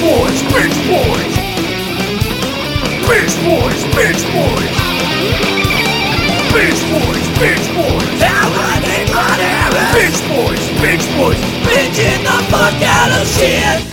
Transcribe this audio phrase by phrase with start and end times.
[0.00, 1.34] boys, bitch boys.
[3.04, 4.72] Bitch boys, bitch boys.
[6.54, 8.10] Bitch boys, bitch boys.
[9.94, 11.36] Bitch boys, bitch boys.
[11.68, 13.84] Bitching the fuck out of shit.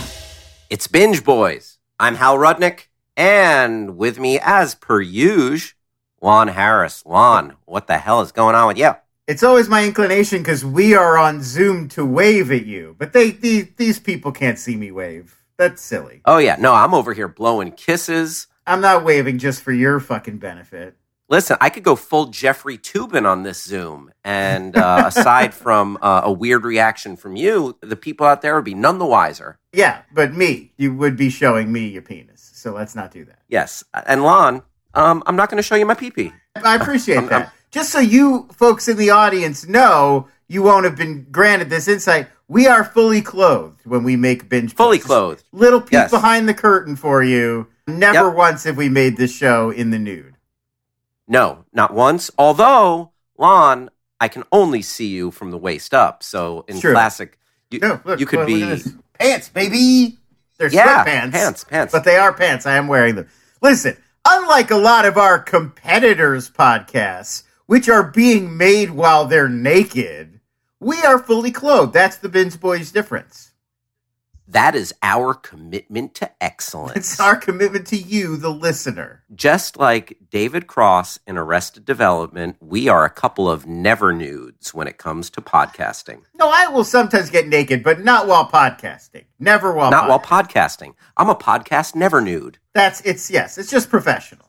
[0.70, 1.78] It's Binge Boys.
[2.00, 2.86] I'm Hal Rudnick,
[3.16, 5.76] and with me, as per usual,
[6.22, 7.04] Lon Harris.
[7.04, 8.92] Lon, what the hell is going on with you?
[9.26, 13.30] It's always my inclination because we are on Zoom to wave at you, but they,
[13.32, 15.37] these these people can't see me wave.
[15.58, 16.22] That's silly.
[16.24, 18.46] Oh yeah, no, I'm over here blowing kisses.
[18.66, 20.96] I'm not waving just for your fucking benefit.
[21.30, 26.22] Listen, I could go full Jeffrey Toobin on this Zoom, and uh, aside from uh,
[26.24, 29.58] a weird reaction from you, the people out there would be none the wiser.
[29.72, 33.40] Yeah, but me, you would be showing me your penis, so let's not do that.
[33.48, 34.62] Yes, and Lon,
[34.94, 36.32] um, I'm not going to show you my pee-pee.
[36.56, 37.52] I appreciate that.
[37.70, 42.28] Just so you folks in the audience know, you won't have been granted this insight.
[42.48, 44.74] We are fully clothed when we make binge.
[44.74, 45.04] Fully Boys.
[45.06, 45.44] clothed.
[45.52, 46.10] Little peek Yes.
[46.10, 47.66] behind the curtain for you.
[47.86, 48.34] Never Yep.
[48.34, 50.34] once have we made this show in the nude.
[51.26, 52.30] No, not once.
[52.38, 56.22] Although, Lon, I can only see you from the waist up.
[56.22, 56.92] So in True.
[56.92, 57.38] classic,
[57.70, 58.64] you, No, look, you could look, be.
[58.64, 58.92] look at this.
[59.18, 60.18] pants, baby.
[60.58, 61.32] They're Yeah, sweatpants.
[61.32, 61.92] pants, pants.
[61.92, 62.66] But they are pants.
[62.66, 63.26] I am wearing them.
[63.60, 70.37] Listen, unlike a lot of our competitors' podcasts, which are being made while they're naked,
[70.80, 71.92] we are fully clothed.
[71.92, 73.52] That's the Binge Boys difference.
[74.50, 76.96] That is our commitment to excellence.
[76.96, 79.22] It's our commitment to you, the listener.
[79.34, 84.88] Just like David Cross in Arrested Development, we are a couple of never nudes when
[84.88, 86.22] it comes to podcasting.
[86.34, 89.26] No, I will sometimes get naked, but not while podcasting.
[89.38, 90.48] Never while Not while podcasting.
[90.48, 90.94] podcasting.
[91.18, 92.56] I'm a podcast never nude.
[92.72, 94.46] That's it's yes, it's just professional.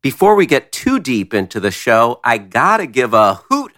[0.00, 3.73] Before we get too deep into the show, I gotta give a hoot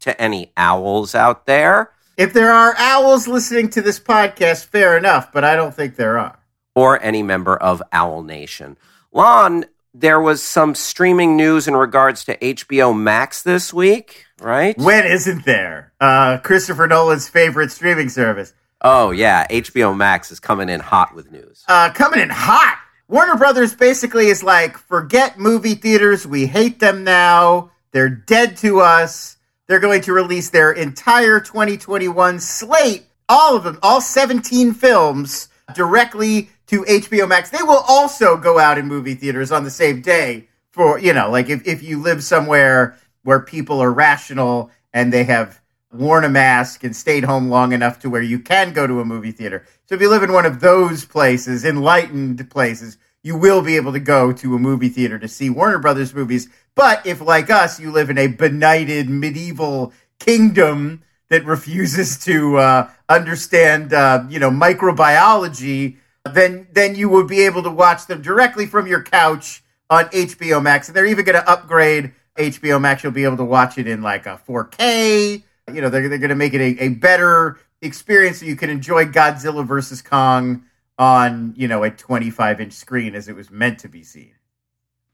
[0.00, 1.90] to any owls out there.
[2.16, 6.18] If there are owls listening to this podcast, fair enough, but I don't think there
[6.18, 6.38] are.
[6.74, 8.76] or any member of Owl Nation.
[9.12, 14.76] Lon, there was some streaming news in regards to HBO Max this week, right?
[14.78, 15.92] When isn't there?
[16.00, 18.52] Uh, Christopher Nolan's favorite streaming service.
[18.82, 21.64] oh, yeah, HBO Max is coming in hot with news.
[21.66, 22.78] Uh, coming in hot.
[23.08, 26.26] Warner Brothers basically is like, forget movie theaters.
[26.26, 27.70] We hate them now.
[27.90, 29.37] They're dead to us.
[29.68, 36.48] They're going to release their entire 2021 slate, all of them, all 17 films, directly
[36.68, 37.50] to HBO Max.
[37.50, 41.30] They will also go out in movie theaters on the same day for, you know,
[41.30, 45.60] like if, if you live somewhere where people are rational and they have
[45.92, 49.04] worn a mask and stayed home long enough to where you can go to a
[49.04, 49.66] movie theater.
[49.84, 53.92] So if you live in one of those places, enlightened places, you will be able
[53.92, 56.48] to go to a movie theater to see Warner Brothers movies.
[56.78, 62.90] But if, like us, you live in a benighted medieval kingdom that refuses to uh,
[63.08, 68.64] understand, uh, you know, microbiology, then then you would be able to watch them directly
[68.64, 70.86] from your couch on HBO Max.
[70.86, 73.02] And they're even going to upgrade HBO Max.
[73.02, 75.42] You'll be able to watch it in like a 4K.
[75.74, 78.70] You know, they're, they're going to make it a, a better experience so you can
[78.70, 80.62] enjoy Godzilla versus Kong
[80.96, 84.37] on, you know, a 25 inch screen as it was meant to be seen.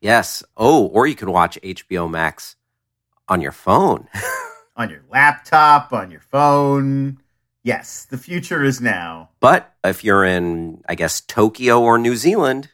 [0.00, 0.42] Yes.
[0.56, 2.56] Oh, or you can watch HBO Max
[3.28, 4.08] on your phone.
[4.76, 7.18] On your laptop, on your phone.
[7.62, 9.30] Yes, the future is now.
[9.38, 12.70] but if you're in, I guess, Tokyo or New Zealand,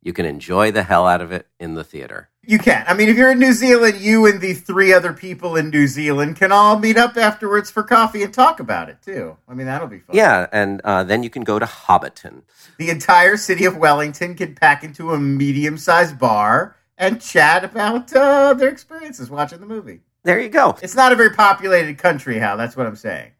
[0.00, 2.29] you can enjoy the hell out of it in the theater.
[2.46, 2.84] You can.
[2.88, 5.86] I mean, if you're in New Zealand, you and the three other people in New
[5.86, 9.36] Zealand can all meet up afterwards for coffee and talk about it too.
[9.46, 10.16] I mean, that'll be fun.
[10.16, 12.42] Yeah, and uh, then you can go to Hobbiton.
[12.78, 18.12] The entire city of Wellington can pack into a medium sized bar and chat about
[18.14, 20.00] uh, their experiences watching the movie.
[20.22, 20.76] There you go.
[20.82, 22.56] It's not a very populated country, Hal.
[22.56, 23.32] That's what I'm saying.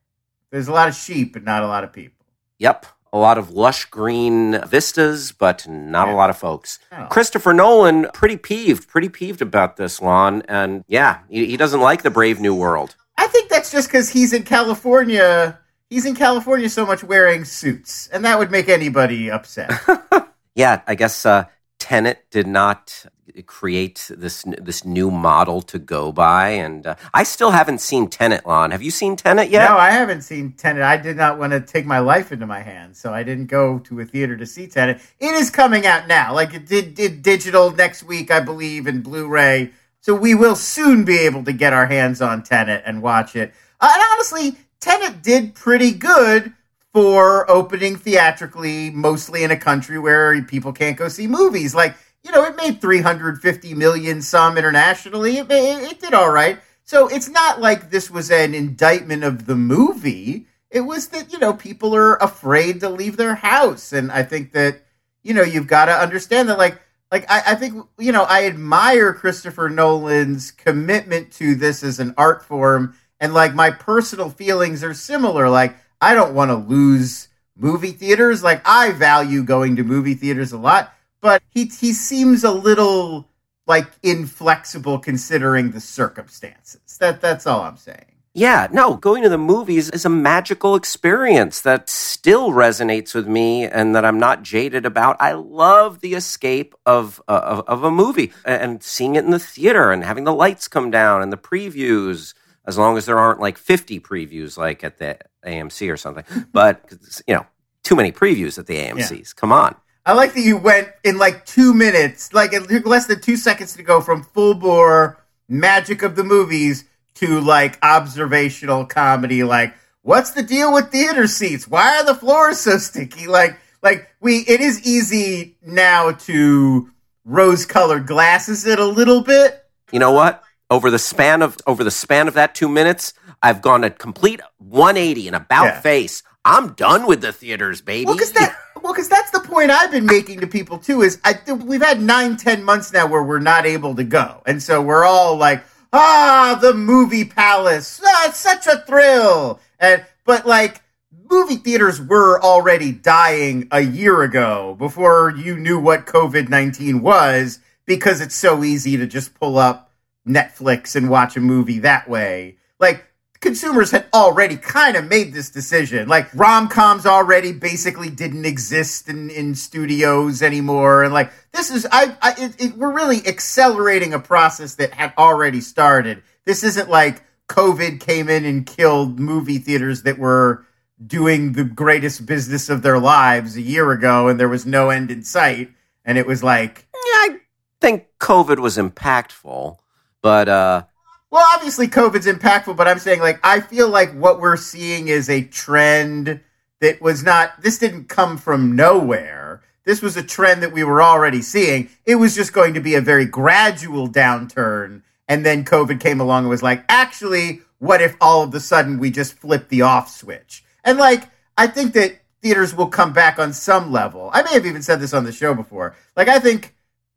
[0.51, 2.27] There's a lot of sheep, but not a lot of people.
[2.59, 2.87] Yep.
[3.13, 6.79] A lot of lush green vistas, but not a lot of folks.
[6.93, 7.07] Oh.
[7.11, 10.43] Christopher Nolan, pretty peeved, pretty peeved about this, Lon.
[10.49, 12.95] And yeah, he, he doesn't like the Brave New World.
[13.19, 15.59] I think that's just because he's in California.
[15.89, 19.73] He's in California so much wearing suits, and that would make anybody upset.
[20.55, 21.45] Yeah, I guess uh,
[21.91, 23.05] Tenet did not
[23.47, 28.47] create this this new model to go by, and uh, I still haven't seen Tenet.
[28.47, 29.69] Lon, have you seen Tenet yet?
[29.69, 30.85] No, I haven't seen Tenet.
[30.85, 33.81] I did not want to take my life into my hands, so I didn't go
[33.81, 35.01] to a theater to see Tenet.
[35.19, 36.33] It is coming out now.
[36.33, 39.73] Like it did, did digital next week, I believe, and Blu-ray.
[40.01, 43.53] So we will soon be able to get our hands on Tenet and watch it.
[43.81, 46.55] Uh, and honestly, Tenet did pretty good
[46.93, 51.75] for opening theatrically, mostly in a country where people can't go see movies.
[51.75, 55.39] Like, you know, it made 350 million some internationally.
[55.39, 56.59] It, it, it did all right.
[56.85, 60.47] So it's not like this was an indictment of the movie.
[60.71, 63.93] It was that, you know, people are afraid to leave their house.
[63.93, 64.83] And I think that
[65.23, 68.47] you know, you've got to understand that, like, like I, I think you know, I
[68.47, 74.85] admire Christopher Nolan's commitment to this as an art form, and like my personal feelings
[74.85, 75.49] are similar.
[75.49, 78.43] Like, I don't want to lose movie theaters.
[78.43, 83.29] Like, I value going to movie theaters a lot, but he he seems a little
[83.67, 86.97] like inflexible considering the circumstances.
[86.99, 88.11] That that's all I'm saying.
[88.33, 93.65] Yeah, no, going to the movies is a magical experience that still resonates with me
[93.65, 95.17] and that I'm not jaded about.
[95.19, 99.91] I love the escape of, of, of a movie and seeing it in the theater
[99.91, 103.59] and having the lights come down and the previews, as long as there aren't like
[103.59, 106.25] 50 previews like at the AMC or something.
[106.53, 106.93] But,
[107.27, 107.47] you know,
[107.83, 109.11] too many previews at the AMCs.
[109.11, 109.25] Yeah.
[109.37, 109.75] Come on.
[110.07, 113.37] I like that you went in like two minutes, like it took less than two
[113.37, 115.21] seconds to go from full bore
[115.51, 116.85] magic of the movies
[117.15, 122.61] to like observational comedy like what's the deal with theater seats why are the floors
[122.61, 126.89] so sticky like like we it is easy now to
[127.25, 131.85] rose colored glasses it a little bit you know what over the span of over
[131.85, 133.13] the span of that 2 minutes
[133.43, 135.81] I've gone a complete 180 and about yeah.
[135.81, 139.91] face I'm done with the theaters baby well cuz that well that's the point I've
[139.91, 143.41] been making to people too is I we've had nine ten months now where we're
[143.41, 148.01] not able to go and so we're all like ah, the movie palace.
[148.05, 149.61] Ah, it's such a thrill.
[149.79, 150.83] And but like
[151.31, 157.61] movie theaters were already dying a year ago before you knew what COVID 19 was
[157.87, 159.90] because it's so easy to just pull up
[160.27, 162.57] Netflix and watch a movie that way.
[162.79, 163.05] Like
[163.41, 166.09] consumers had already kind of made this decision.
[166.09, 171.87] Like rom coms already basically didn't exist in, in studios anymore, and like this is
[171.91, 176.23] I, I it, it, we're really accelerating a process that had already started.
[176.45, 180.65] This isn't like COVID came in and killed movie theaters that were
[181.05, 185.11] doing the greatest business of their lives a year ago, and there was no end
[185.11, 185.71] in sight.
[186.05, 187.41] And it was like, yeah, I
[187.81, 189.79] think COVID was impactful,
[190.23, 190.83] but uh,
[191.31, 195.31] well, obviously COVID's impactful, but I'm saying like I feel like what we're seeing is
[195.31, 196.41] a trend
[196.81, 199.63] that was not this didn't come from nowhere.
[199.85, 201.89] This was a trend that we were already seeing.
[202.05, 206.43] It was just going to be a very gradual downturn and then COVID came along
[206.43, 210.11] and was like, "Actually, what if all of a sudden we just flip the off
[210.11, 214.31] switch?" And like I think that theaters will come back on some level.
[214.33, 215.95] I may have even said this on the show before.
[216.17, 216.75] Like I think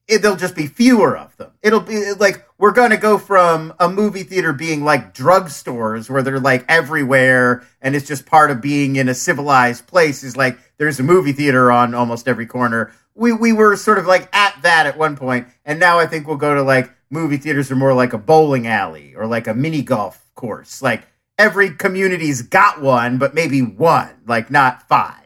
[0.07, 1.51] it, there'll just be fewer of them.
[1.61, 6.21] It'll be like we're going to go from a movie theater being like drugstores where
[6.21, 10.57] they're like everywhere and it's just part of being in a civilized place is like
[10.77, 12.91] there's a movie theater on almost every corner.
[13.15, 16.27] We we were sort of like at that at one point and now I think
[16.27, 19.53] we'll go to like movie theaters are more like a bowling alley or like a
[19.53, 20.81] mini golf course.
[20.81, 21.07] Like
[21.37, 25.22] every community's got one but maybe one, like not five.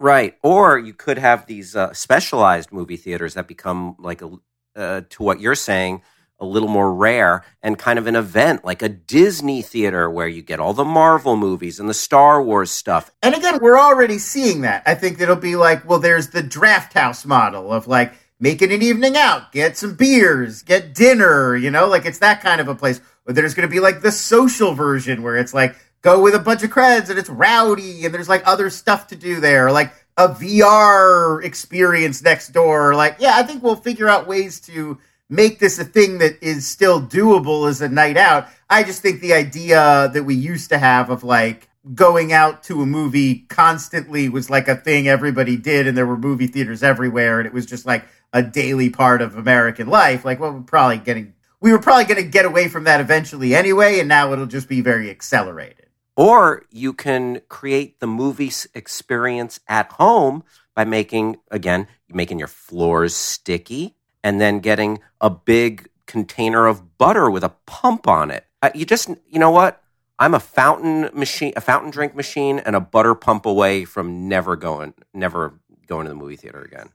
[0.00, 0.36] Right.
[0.42, 4.30] Or you could have these uh, specialized movie theaters that become like a,
[4.76, 6.02] uh, to what you're saying,
[6.40, 10.42] a little more rare and kind of an event like a Disney theater where you
[10.42, 13.12] get all the Marvel movies and the Star Wars stuff.
[13.22, 14.82] And again, we're already seeing that.
[14.84, 18.72] I think it'll be like, well, there's the draft house model of like, make it
[18.72, 22.66] an evening out, get some beers, get dinner, you know, like it's that kind of
[22.66, 23.00] a place.
[23.26, 26.38] Or there's going to be like the social version where it's like, go with a
[26.38, 29.90] bunch of creds and it's rowdy and there's like other stuff to do there, like
[30.18, 32.94] a VR experience next door.
[32.94, 34.98] Like, yeah, I think we'll figure out ways to
[35.30, 38.46] make this a thing that is still doable as a night out.
[38.68, 42.82] I just think the idea that we used to have of like going out to
[42.82, 47.40] a movie constantly was like a thing everybody did and there were movie theaters everywhere
[47.40, 50.22] and it was just like a daily part of American life.
[50.22, 51.32] Like, well, we're probably getting
[51.62, 54.68] we were probably going to get away from that eventually anyway, and now it'll just
[54.68, 55.83] be very accelerated.
[56.16, 60.44] Or you can create the movie experience at home
[60.74, 67.30] by making, again, making your floors sticky and then getting a big container of butter
[67.30, 68.46] with a pump on it.
[68.62, 69.82] Uh, you just, you know what?
[70.18, 74.54] I'm a fountain machine, a fountain drink machine, and a butter pump away from never
[74.54, 76.90] going, never going to the movie theater again.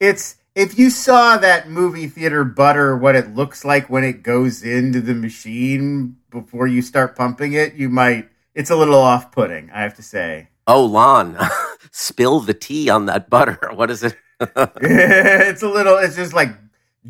[0.00, 4.62] It's if you saw that movie theater butter, what it looks like when it goes
[4.62, 8.30] into the machine before you start pumping it, you might.
[8.54, 10.48] It's a little off putting, I have to say.
[10.66, 11.36] Oh, Lon,
[11.92, 13.60] spill the tea on that butter.
[13.74, 14.16] What is it?
[14.40, 16.48] it's a little, it's just like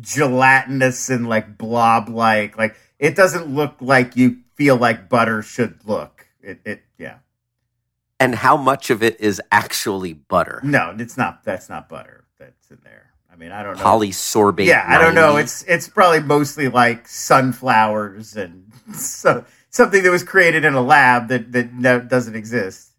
[0.01, 2.57] gelatinous and like blob like.
[2.57, 6.27] Like, it doesn't look like you feel like butter should look.
[6.41, 7.19] It, it, yeah.
[8.19, 10.59] And how much of it is actually butter?
[10.65, 11.45] No, it's not.
[11.45, 13.06] That's not butter that's in there.
[13.37, 13.83] I mean, I don't know.
[13.83, 14.65] Polysorbate.
[14.65, 15.37] Yeah, I don't know.
[15.37, 21.27] It's it's probably mostly like sunflowers and so something that was created in a lab
[21.27, 22.93] that that doesn't exist.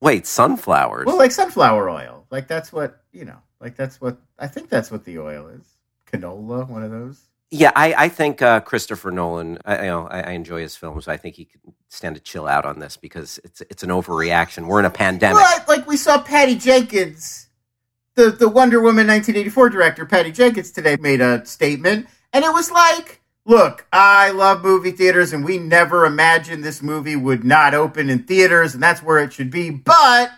[0.00, 1.04] Wait, sunflowers?
[1.06, 2.26] Well, like sunflower oil.
[2.30, 3.36] Like that's what you know.
[3.60, 5.76] Like that's what I think that's what the oil is.
[6.10, 7.20] Canola, one of those.
[7.50, 9.58] Yeah, I, I think uh, Christopher Nolan.
[9.66, 11.06] I, you know, I, I enjoy his films.
[11.06, 14.66] I think he could stand to chill out on this because it's it's an overreaction.
[14.68, 15.36] We're in a pandemic.
[15.36, 17.48] Right, like we saw Patty Jenkins,
[18.14, 22.70] the the Wonder Woman 1984 director, Patty Jenkins today made a statement, and it was
[22.70, 28.10] like, "Look, I love movie theaters, and we never imagined this movie would not open
[28.10, 30.30] in theaters, and that's where it should be, but."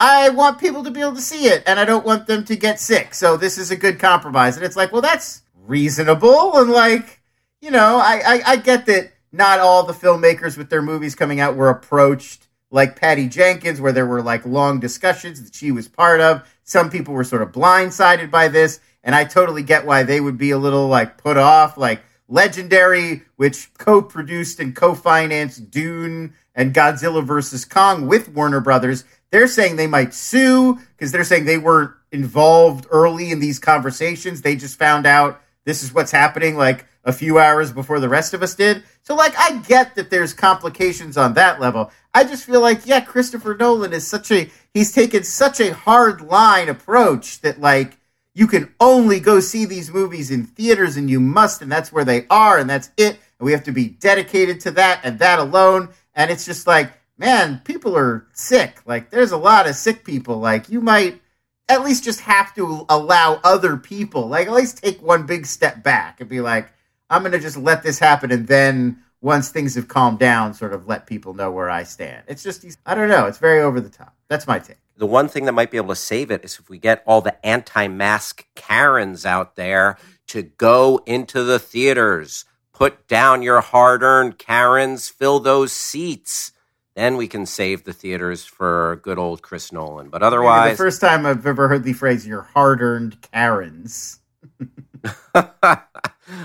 [0.00, 2.54] I want people to be able to see it, and I don't want them to
[2.54, 3.14] get sick.
[3.14, 4.56] So this is a good compromise.
[4.56, 7.20] And it's like, well, that's reasonable and like
[7.60, 11.38] you know I, I, I get that not all the filmmakers with their movies coming
[11.38, 15.88] out were approached like Patty Jenkins, where there were like long discussions that she was
[15.88, 16.46] part of.
[16.64, 20.38] Some people were sort of blindsided by this, and I totally get why they would
[20.38, 21.78] be a little like put off.
[21.78, 29.46] Like Legendary, which co-produced and co-financed Dune and Godzilla vs Kong with Warner Brothers, they're
[29.46, 34.42] saying they might sue because they're saying they weren't involved early in these conversations.
[34.42, 38.34] They just found out this is what's happening like a few hours before the rest
[38.34, 38.82] of us did.
[39.02, 41.90] So, like, I get that there's complications on that level.
[42.12, 46.20] I just feel like, yeah, Christopher Nolan is such a, he's taken such a hard
[46.20, 47.96] line approach that, like,
[48.34, 52.04] you can only go see these movies in theaters and you must, and that's where
[52.04, 53.18] they are, and that's it.
[53.38, 55.88] And we have to be dedicated to that and that alone.
[56.14, 58.82] And it's just like, man, people are sick.
[58.84, 60.40] Like, there's a lot of sick people.
[60.40, 61.22] Like, you might,
[61.70, 65.82] at least just have to allow other people, like at least take one big step
[65.82, 66.70] back and be like,
[67.10, 68.30] I'm going to just let this happen.
[68.30, 72.24] And then once things have calmed down, sort of let people know where I stand.
[72.28, 73.26] It's just, I don't know.
[73.26, 74.14] It's very over the top.
[74.28, 74.78] That's my take.
[74.96, 77.20] The one thing that might be able to save it is if we get all
[77.20, 79.96] the anti mask Karens out there
[80.28, 86.52] to go into the theaters, put down your hard earned Karens, fill those seats
[86.98, 90.08] then we can save the theaters for good old Chris Nolan.
[90.08, 94.18] But otherwise, Maybe the first time I've ever heard the phrase "your hard-earned Karens."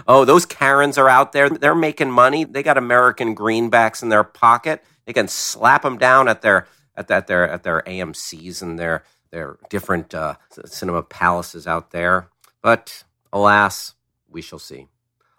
[0.08, 1.50] oh, those Karens are out there.
[1.50, 2.44] They're making money.
[2.44, 4.84] They got American greenbacks in their pocket.
[5.06, 9.04] They can slap them down at their at, at their at their AMC's and their
[9.32, 10.36] their different uh,
[10.66, 12.30] cinema palaces out there.
[12.62, 13.96] But alas,
[14.30, 14.88] we shall see.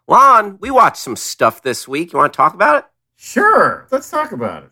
[0.06, 2.12] Lon, we watched some stuff this week.
[2.12, 2.84] You want to talk about it?
[3.16, 3.86] Sure.
[3.90, 4.70] Let's talk about it.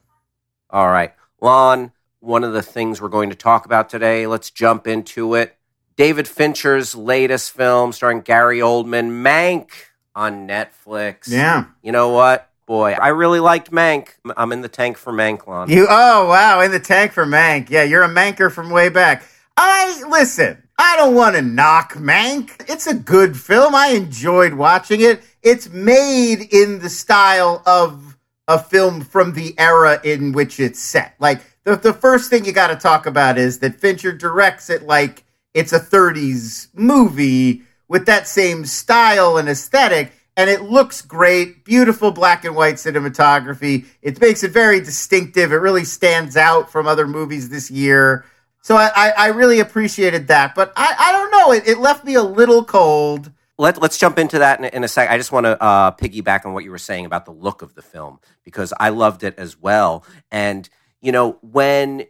[0.69, 1.15] All right.
[1.41, 5.57] Lon, one of the things we're going to talk about today, let's jump into it.
[5.97, 9.71] David Fincher's latest film starring Gary Oldman, Mank,
[10.15, 11.29] on Netflix.
[11.29, 11.67] Yeah.
[11.83, 12.49] You know what?
[12.67, 14.11] Boy, I really liked Mank.
[14.37, 15.69] I'm in the tank for Mank, Lon.
[15.69, 17.69] You oh wow, in the tank for Mank.
[17.71, 19.25] Yeah, you're a Manker from way back.
[19.57, 22.65] I listen, I don't want to knock Mank.
[22.71, 23.75] It's a good film.
[23.75, 25.23] I enjoyed watching it.
[25.43, 28.17] It's made in the style of
[28.49, 31.15] a film from the era in which it's set.
[31.19, 34.85] Like the the first thing you got to talk about is that Fincher directs it
[34.85, 41.65] like it's a 30s movie with that same style and aesthetic and it looks great.
[41.65, 43.87] Beautiful black and white cinematography.
[44.01, 45.53] It makes it very distinctive.
[45.53, 48.25] It really stands out from other movies this year.
[48.63, 50.55] So i, I, I really appreciated that.
[50.55, 51.53] But i, I don't know.
[51.53, 53.31] It, it left me a little cold.
[53.59, 55.11] Let, let's jump into that in, in a sec.
[55.11, 57.75] I just want to uh, piggyback on what you were saying about the look of
[57.75, 60.05] the film because I loved it as well.
[60.31, 60.69] And,
[61.03, 62.07] you know, when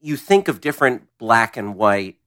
[0.00, 2.18] you think of different black and white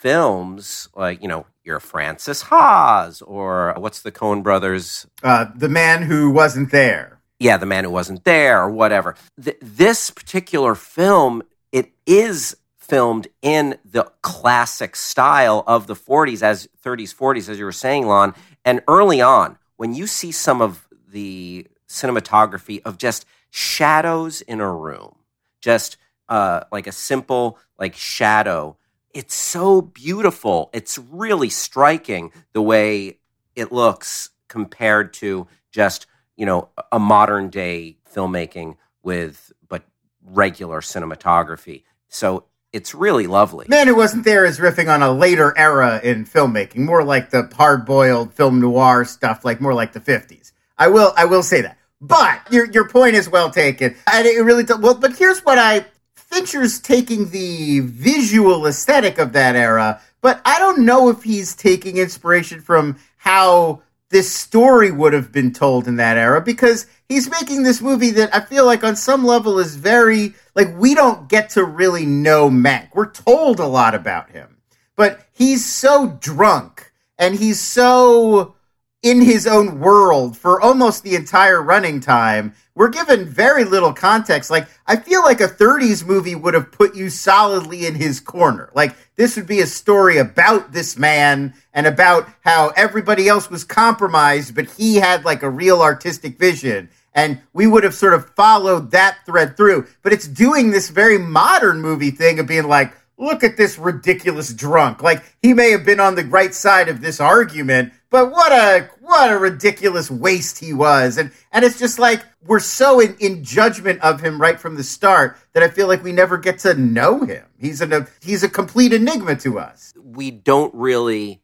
[0.00, 5.06] films, like, you know, your Frances Ha's or what's the Coen brothers?
[5.22, 7.20] Uh, the man who wasn't there.
[7.38, 9.14] Yeah, the man who wasn't there or whatever.
[9.42, 16.66] Th- this particular film, it is filmed in the classic style of the 40s as
[16.84, 20.88] 30s 40s as you were saying lon and early on when you see some of
[21.08, 25.14] the cinematography of just shadows in a room
[25.60, 28.76] just uh, like a simple like shadow
[29.14, 33.18] it's so beautiful it's really striking the way
[33.56, 39.84] it looks compared to just you know a modern day filmmaking with but
[40.22, 43.66] regular cinematography so it's really lovely.
[43.68, 47.50] Man Who Wasn't There is riffing on a later era in filmmaking, more like the
[47.56, 50.52] hard-boiled film noir stuff, like more like the 50s.
[50.78, 51.78] I will I will say that.
[52.00, 53.96] But your your point is well taken.
[54.10, 55.84] And it really well, but here's what I
[56.30, 61.96] Fincher's taking the visual aesthetic of that era, but I don't know if he's taking
[61.96, 67.62] inspiration from how this story would have been told in that era because he's making
[67.62, 71.50] this movie that I feel like on some level is very like we don't get
[71.50, 72.88] to really know Mank.
[72.94, 74.58] We're told a lot about him,
[74.96, 78.56] but he's so drunk and he's so
[79.02, 82.52] in his own world for almost the entire running time.
[82.74, 84.50] We're given very little context.
[84.50, 88.70] Like, I feel like a 30s movie would have put you solidly in his corner.
[88.74, 93.64] Like, this would be a story about this man and about how everybody else was
[93.64, 96.90] compromised, but he had like a real artistic vision.
[97.14, 99.86] And we would have sort of followed that thread through.
[100.02, 104.52] But it's doing this very modern movie thing of being like, look at this ridiculous
[104.52, 105.02] drunk.
[105.02, 108.90] Like, he may have been on the right side of this argument, but what a
[109.00, 111.16] what a ridiculous waste he was.
[111.16, 114.84] And and it's just like we're so in, in judgment of him right from the
[114.84, 117.44] start that I feel like we never get to know him.
[117.58, 119.94] He's an, a he's a complete enigma to us.
[119.96, 121.40] We don't really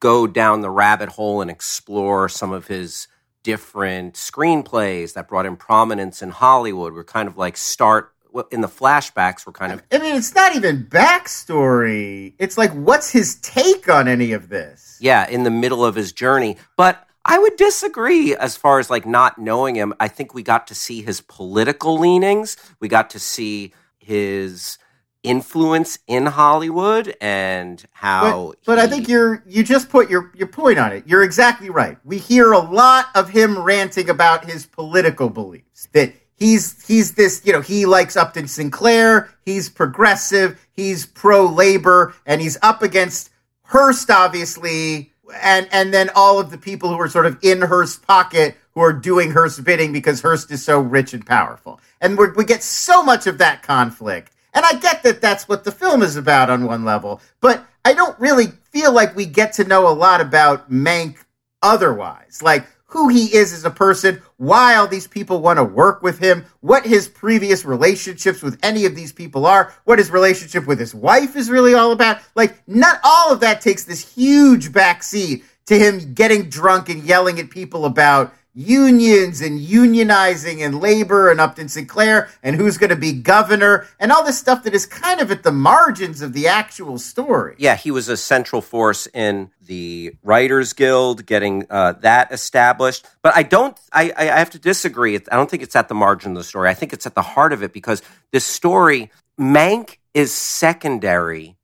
[0.00, 3.08] go down the rabbit hole and explore some of his
[3.42, 6.92] different screenplays that brought him prominence in Hollywood.
[6.92, 8.12] We're kind of like start
[8.50, 9.46] in the flashbacks.
[9.46, 9.82] We're kind of.
[9.92, 12.34] I mean, it's not even backstory.
[12.38, 14.87] It's like, what's his take on any of this?
[15.00, 17.04] Yeah, in the middle of his journey, but.
[17.30, 19.92] I would disagree as far as like not knowing him.
[20.00, 22.56] I think we got to see his political leanings.
[22.80, 24.78] We got to see his
[25.22, 28.48] influence in Hollywood and how.
[28.48, 31.04] But, but he, I think you're you just put your your point on it.
[31.06, 31.98] You're exactly right.
[32.04, 37.42] We hear a lot of him ranting about his political beliefs that he's he's this
[37.44, 39.28] you know he likes Upton Sinclair.
[39.44, 40.66] He's progressive.
[40.72, 43.30] He's pro labor, and he's up against
[43.68, 45.12] Hearst, obviously.
[45.42, 48.80] And and then all of the people who are sort of in Hearst's pocket who
[48.80, 51.80] are doing Hearst's bidding because Hearst is so rich and powerful.
[52.00, 55.64] And we we get so much of that conflict and I get that that's what
[55.64, 59.52] the film is about on one level, but I don't really feel like we get
[59.54, 61.16] to know a lot about Mank
[61.62, 62.42] otherwise.
[62.42, 66.18] Like who he is as a person, why all these people want to work with
[66.18, 70.80] him, what his previous relationships with any of these people are, what his relationship with
[70.80, 72.18] his wife is really all about.
[72.34, 77.38] Like, not all of that takes this huge backseat to him getting drunk and yelling
[77.38, 82.96] at people about unions and unionizing and labor and Upton Sinclair and who's going to
[82.96, 86.48] be governor and all this stuff that is kind of at the margins of the
[86.48, 87.54] actual story.
[87.58, 93.06] Yeah, he was a central force in the Writers Guild, getting uh, that established.
[93.22, 95.14] But I don't, I, I have to disagree.
[95.14, 96.68] I don't think it's at the margin of the story.
[96.68, 101.56] I think it's at the heart of it because this story, Mank is secondary.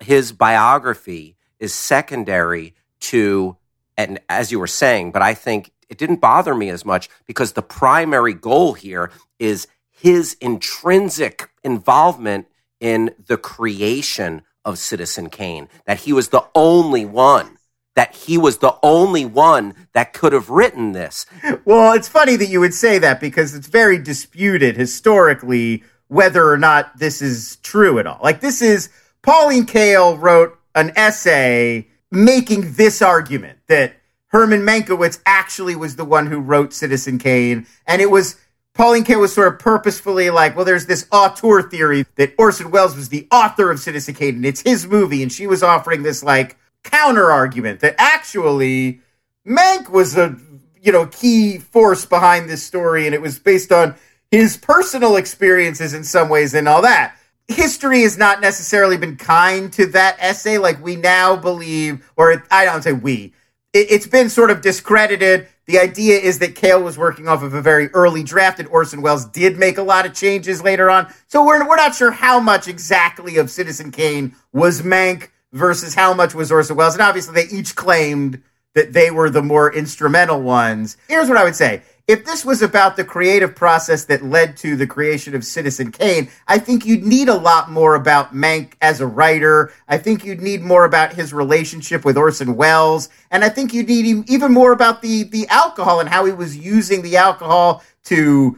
[0.00, 3.56] His biography is secondary to
[3.96, 7.52] and as you were saying, but I think it didn't bother me as much because
[7.52, 12.46] the primary goal here is his intrinsic involvement
[12.80, 17.56] in the creation of Citizen Kane, that he was the only one
[17.96, 21.26] that he was the only one that could have written this.
[21.64, 26.58] Well, it's funny that you would say that because it's very disputed historically whether or
[26.58, 28.20] not this is true at all.
[28.22, 28.90] Like this is
[29.22, 33.96] Pauline Kael wrote an essay making this argument that
[34.28, 38.36] Herman Mankiewicz actually was the one who wrote Citizen Kane, and it was
[38.74, 42.94] Pauline Kael was sort of purposefully like, well, there's this auteur theory that Orson Welles
[42.94, 46.22] was the author of Citizen Kane, and it's his movie, and she was offering this
[46.22, 49.00] like counter argument that actually
[49.46, 50.36] Mank was a
[50.82, 53.94] you know key force behind this story, and it was based on
[54.30, 57.16] his personal experiences in some ways and all that.
[57.48, 60.58] History has not necessarily been kind to that essay.
[60.58, 63.32] Like we now believe, or I don't say we,
[63.76, 65.48] it, has been sort of discredited.
[65.66, 69.02] The idea is that Kael was working off of a very early draft, and Orson
[69.02, 71.12] Welles did make a lot of changes later on.
[71.28, 76.14] So we're we're not sure how much exactly of Citizen Kane was Mank versus how
[76.14, 78.42] much was Orson Welles, and obviously they each claimed
[78.74, 80.96] that they were the more instrumental ones.
[81.08, 84.76] Here's what I would say if this was about the creative process that led to
[84.76, 89.00] the creation of Citizen Kane, I think you'd need a lot more about Mank as
[89.00, 89.72] a writer.
[89.88, 93.08] I think you'd need more about his relationship with Orson Welles.
[93.32, 96.56] And I think you'd need even more about the, the alcohol and how he was
[96.56, 98.56] using the alcohol to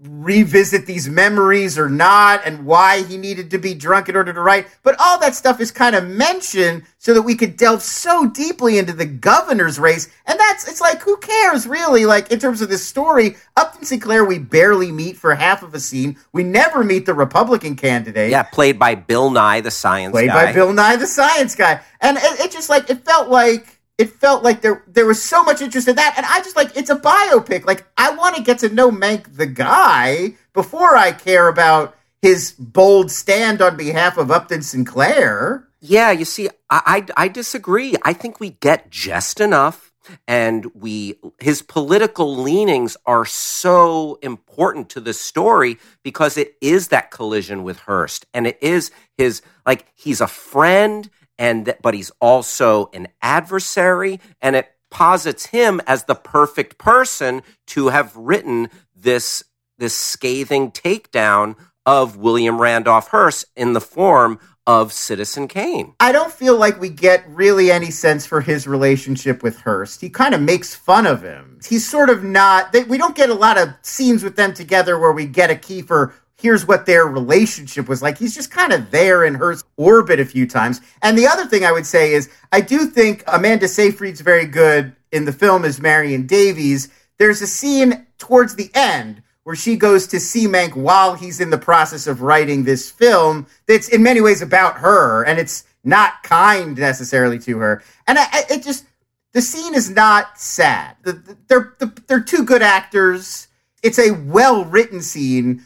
[0.00, 4.40] revisit these memories or not and why he needed to be drunk in order to
[4.40, 4.66] write.
[4.84, 8.78] But all that stuff is kind of mentioned so that we could delve so deeply
[8.78, 10.08] into the governor's race.
[10.26, 12.06] And that's, it's like, who cares really?
[12.06, 15.80] Like, in terms of this story, Upton Sinclair, we barely meet for half of a
[15.80, 16.16] scene.
[16.32, 18.30] We never meet the Republican candidate.
[18.30, 20.46] Yeah, played by Bill Nye, the science played guy.
[20.46, 21.80] by Bill Nye, the science guy.
[22.00, 25.42] And it, it just like, it felt like, it felt like there there was so
[25.42, 27.66] much interest in that, and I just like it's a biopic.
[27.66, 32.52] Like I want to get to know Mank the guy before I care about his
[32.52, 35.68] bold stand on behalf of Upton Sinclair.
[35.80, 37.94] Yeah, you see, I, I, I disagree.
[38.02, 39.92] I think we get just enough,
[40.26, 47.10] and we his political leanings are so important to the story because it is that
[47.10, 52.10] collision with Hearst, and it is his like he's a friend and th- but he's
[52.20, 59.44] also an adversary and it posits him as the perfect person to have written this
[59.78, 61.54] this scathing takedown
[61.86, 65.94] of William Randolph Hearst in the form of Citizen Kane.
[65.98, 70.02] I don't feel like we get really any sense for his relationship with Hearst.
[70.02, 71.58] He kind of makes fun of him.
[71.66, 74.98] He's sort of not, they, we don't get a lot of scenes with them together
[74.98, 78.16] where we get a key for here's what their relationship was like.
[78.16, 80.80] He's just kind of there in her orbit a few times.
[81.02, 84.94] And the other thing I would say is I do think Amanda Seyfried's very good
[85.10, 86.88] in the film as Marion Davies.
[87.18, 91.50] There's a scene towards the end where she goes to see Mank while he's in
[91.50, 96.22] the process of writing this film that's in many ways about her and it's not
[96.22, 97.82] kind necessarily to her.
[98.06, 98.84] And I, I, it just,
[99.32, 100.96] the scene is not sad.
[101.02, 103.48] The, the, they're, the, they're two good actors.
[103.82, 105.64] It's a well written scene,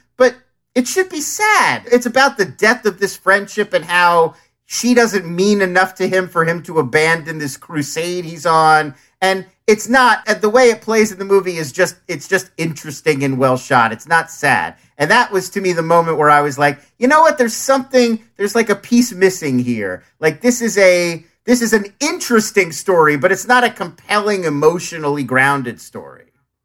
[0.75, 1.87] it should be sad.
[1.91, 6.29] It's about the death of this friendship and how she doesn't mean enough to him
[6.29, 8.95] for him to abandon this crusade he's on.
[9.21, 13.23] And it's not the way it plays in the movie is just it's just interesting
[13.23, 13.93] and well shot.
[13.93, 14.77] It's not sad.
[14.99, 17.39] And that was to me the moment where I was like, you know what?
[17.39, 18.25] There's something.
[18.37, 20.05] There's like a piece missing here.
[20.21, 25.25] Like this is a this is an interesting story, but it's not a compelling, emotionally
[25.25, 26.22] grounded story.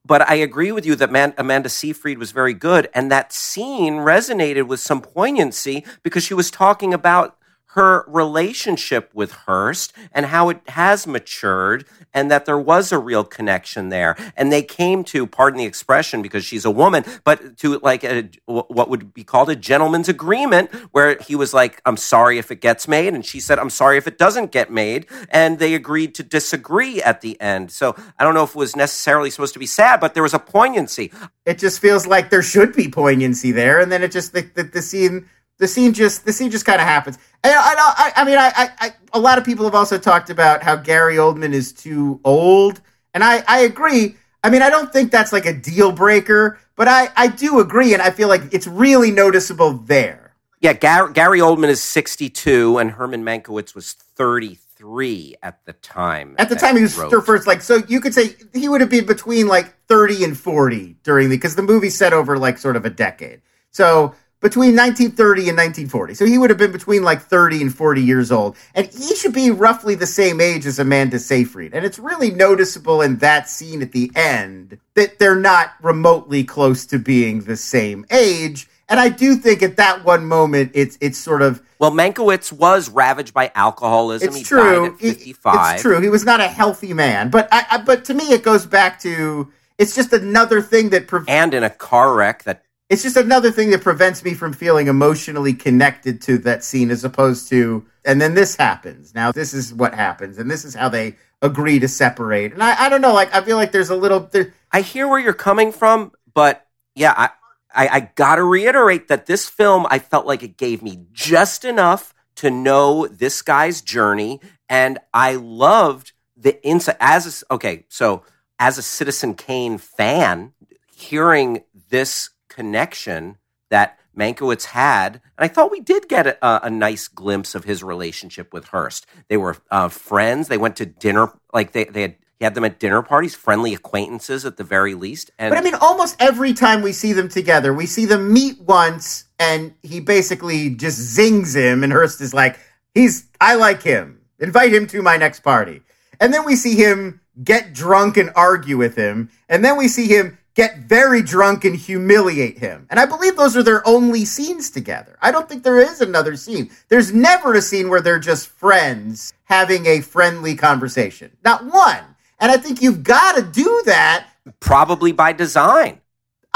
[0.08, 3.96] But I agree with you that Man- Amanda Seyfried was very good, and that scene
[3.96, 7.36] resonated with some poignancy because she was talking about
[7.72, 13.24] her relationship with Hearst and how it has matured and that there was a real
[13.24, 14.16] connection there.
[14.36, 18.30] And they came to, pardon the expression because she's a woman, but to like a,
[18.46, 22.62] what would be called a gentleman's agreement where he was like, I'm sorry if it
[22.62, 23.14] gets made.
[23.14, 25.06] And she said, I'm sorry if it doesn't get made.
[25.30, 27.72] And they agreed to disagree at the end.
[27.72, 30.34] So I don't know if it was necessarily supposed to be sad, but there was
[30.34, 31.12] a poignancy.
[31.46, 33.82] It just feels like there should be poignancy there.
[33.82, 35.28] And then it just, the, the, the scene
[35.60, 37.18] the scene just the scene just kind of happens.
[37.44, 40.64] And I, I, I mean, I, I, a lot of people have also talked about
[40.64, 42.82] how Gary Oldman is too old,
[43.14, 44.16] and I, I agree.
[44.44, 47.94] I mean, I don't think that's like a deal breaker, but I, I do agree,
[47.94, 50.36] and I feel like it's really noticeable there.
[50.60, 56.36] Yeah, Gar- Gary Oldman is 62, and Herman Mankiewicz was 33 at the time.
[56.40, 57.26] At the time, he was wrote.
[57.26, 60.98] first, like, so you could say he would have been between like 30 and 40
[61.04, 63.42] during the, because the movie set over like sort of a decade.
[63.72, 66.14] So between 1930 and 1940.
[66.14, 68.56] So he would have been between like 30 and 40 years old.
[68.76, 71.74] And he should be roughly the same age as Amanda Seyfried.
[71.74, 76.86] And it's really noticeable in that scene at the end that they're not remotely close
[76.88, 78.68] to being the same age.
[78.90, 82.90] And I do think at that one moment, it's it's sort of well, Mankiewicz was
[82.90, 84.30] ravaged by alcoholism.
[84.30, 84.98] It's he true.
[84.98, 85.76] Fifty-five.
[85.76, 86.00] It's true.
[86.00, 87.30] He was not a healthy man.
[87.30, 91.08] But I, I, but to me, it goes back to it's just another thing that
[91.08, 94.54] pre- and in a car wreck that it's just another thing that prevents me from
[94.54, 99.14] feeling emotionally connected to that scene as opposed to and then this happens.
[99.14, 102.54] Now this is what happens and this is how they agree to separate.
[102.54, 104.54] And i, I don't know like i feel like there's a little there...
[104.72, 107.30] i hear where you're coming from but yeah I,
[107.74, 112.14] I i gotta reiterate that this film i felt like it gave me just enough
[112.38, 118.24] to know this guy's journey and i loved the insight as a, okay so
[118.58, 120.54] as a citizen kane fan
[120.96, 123.38] hearing this connection
[123.70, 127.84] that Mankiewicz had, and I thought we did get a, a nice glimpse of his
[127.84, 129.06] relationship with Hearst.
[129.30, 130.48] They were uh, friends.
[130.48, 133.76] They went to dinner, like they they had he had them at dinner parties, friendly
[133.76, 135.30] acquaintances at the very least.
[135.38, 138.60] And but I mean, almost every time we see them together, we see them meet
[138.60, 142.60] once, and he basically just zings him, and Hearst is like,
[142.96, 144.22] "He's I like him.
[144.40, 145.84] Invite him to my next party."
[146.20, 150.08] And then we see him get drunk and argue with him, and then we see
[150.08, 152.88] him get very drunk and humiliate him.
[152.90, 155.16] And I believe those are their only scenes together.
[155.22, 156.72] I don't think there is another scene.
[156.90, 161.32] There's never a scene where they're just friends having a friendly conversation.
[161.46, 162.04] Not one.
[162.40, 164.30] And I think you've got to do that.
[164.60, 166.02] Probably by design.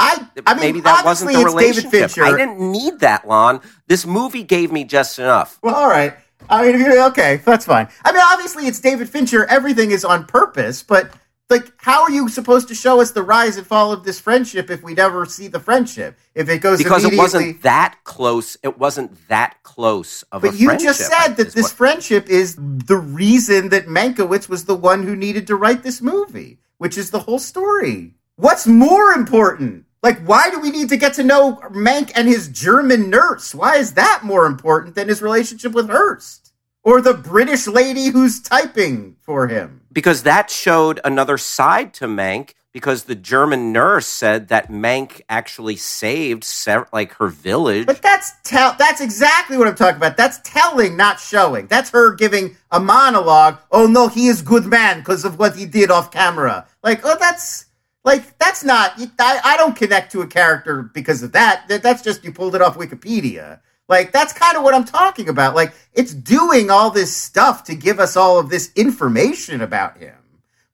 [0.00, 2.18] I, I mean, maybe that wasn't the relationship.
[2.18, 3.60] I didn't need that, Lon.
[3.86, 5.60] This movie gave me just enough.
[5.62, 6.14] Well, all right.
[6.50, 7.86] I mean, okay, that's fine.
[8.04, 9.44] I mean, obviously, it's David Fincher.
[9.44, 11.12] Everything is on purpose, but
[11.52, 14.70] like how are you supposed to show us the rise and fall of this friendship
[14.70, 16.18] if we never see the friendship?
[16.34, 20.76] If it goes because it wasn't that close it wasn't that close of but you
[20.78, 21.72] just said that this what...
[21.72, 26.58] friendship is the reason that mankiewicz was the one who needed to write this movie
[26.78, 28.14] which is the whole story.
[28.34, 29.84] What's more important?
[30.02, 33.54] Like why do we need to get to know mank and his german nurse?
[33.54, 36.41] Why is that more important than his relationship with hearst
[36.82, 39.82] or the British lady who's typing for him.
[39.92, 45.76] Because that showed another side to Mank because the German nurse said that Mank actually
[45.76, 46.46] saved
[46.92, 47.86] like her village.
[47.86, 50.16] But that's tell that's exactly what I'm talking about.
[50.16, 51.66] That's telling, not showing.
[51.66, 53.58] That's her giving a monologue.
[53.70, 56.66] Oh no, he is good man because of what he did off camera.
[56.82, 57.66] Like, oh, that's
[58.04, 58.94] like that's not.
[59.18, 61.68] I, I don't connect to a character because of that.
[61.68, 61.82] that.
[61.82, 63.60] That's just you pulled it off Wikipedia.
[63.88, 65.54] Like that's kind of what I'm talking about.
[65.54, 70.16] Like it's doing all this stuff to give us all of this information about him.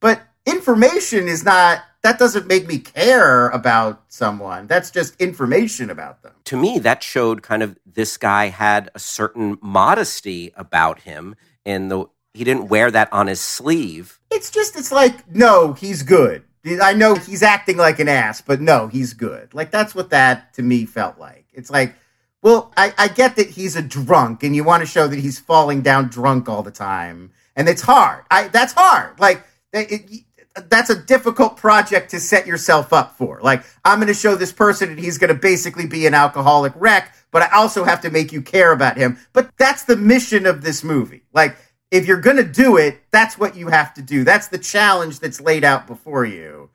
[0.01, 4.67] But information is not that doesn't make me care about someone.
[4.67, 6.33] That's just information about them.
[6.45, 11.35] To me, that showed kind of this guy had a certain modesty about him
[11.67, 14.21] and the he didn't wear that on his sleeve.
[14.31, 16.45] It's just it's like no, he's good.
[16.83, 19.55] I know he's acting like an ass, but no, he's good.
[19.55, 21.47] Like that's what that to me felt like.
[21.53, 21.95] It's like
[22.43, 25.39] well, I, I get that he's a drunk and you want to show that he's
[25.39, 27.33] falling down drunk all the time.
[27.57, 28.25] And it's hard.
[28.31, 29.19] I that's hard.
[29.19, 30.25] Like it, it,
[30.69, 33.41] that's a difficult project to set yourself up for.
[33.43, 36.73] Like I'm going to show this person and he's going to basically be an alcoholic
[36.77, 39.19] wreck, but I also have to make you care about him.
[39.33, 41.23] But that's the mission of this movie.
[41.33, 41.57] Like
[41.91, 44.23] if you're going to do it, that's what you have to do.
[44.23, 46.71] That's the challenge that's laid out before you.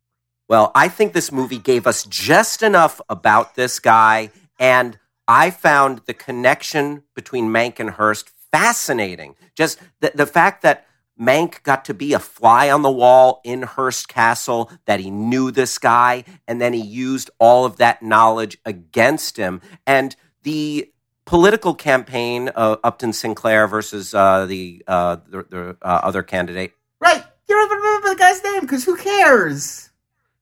[0.49, 4.97] Well, I think this movie gave us just enough about this guy and
[5.28, 9.36] I found the connection between Mank and Hearst fascinating.
[9.56, 10.86] Just the, the fact that
[11.20, 15.52] Mank got to be a fly on the wall in Hearst Castle, that he knew
[15.52, 19.62] this guy, and then he used all of that knowledge against him.
[19.86, 20.92] And the
[21.26, 26.74] political campaign of Upton Sinclair versus uh, the, uh, the, the uh, other candidate.
[27.00, 27.24] Right.
[27.48, 29.92] You don't even remember the guy's name because who cares?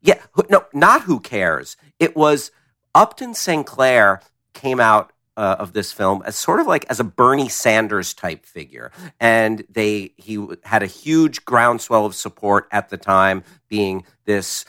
[0.01, 0.19] Yeah.
[0.49, 1.77] No, not who cares.
[1.99, 2.51] It was
[2.95, 4.21] Upton Sinclair
[4.53, 8.45] came out uh, of this film as sort of like as a Bernie Sanders type
[8.45, 14.65] figure, and they he had a huge groundswell of support at the time, being this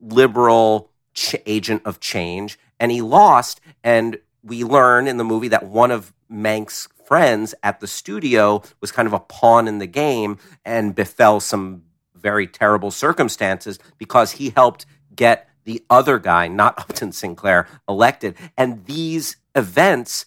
[0.00, 3.60] liberal ch- agent of change, and he lost.
[3.84, 8.90] And we learn in the movie that one of Mank's friends at the studio was
[8.90, 11.82] kind of a pawn in the game and befell some
[12.14, 18.34] very terrible circumstances because he helped get the other guy, not Upton Sinclair, elected.
[18.56, 20.24] And these events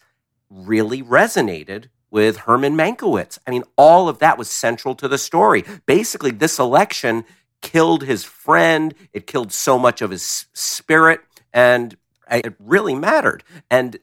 [0.50, 3.40] really resonated with Herman Mankiewicz.
[3.48, 5.64] I mean, all of that was central to the story.
[5.86, 7.26] Basically, this election
[7.62, 11.22] killed his friend, it killed so much of his spirit,
[11.54, 11.98] and
[12.32, 13.44] it really mattered.
[13.70, 14.00] And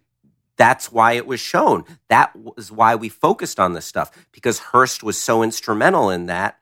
[0.57, 1.85] that's why it was shown.
[2.09, 6.59] That was why we focused on this stuff because Hearst was so instrumental in that.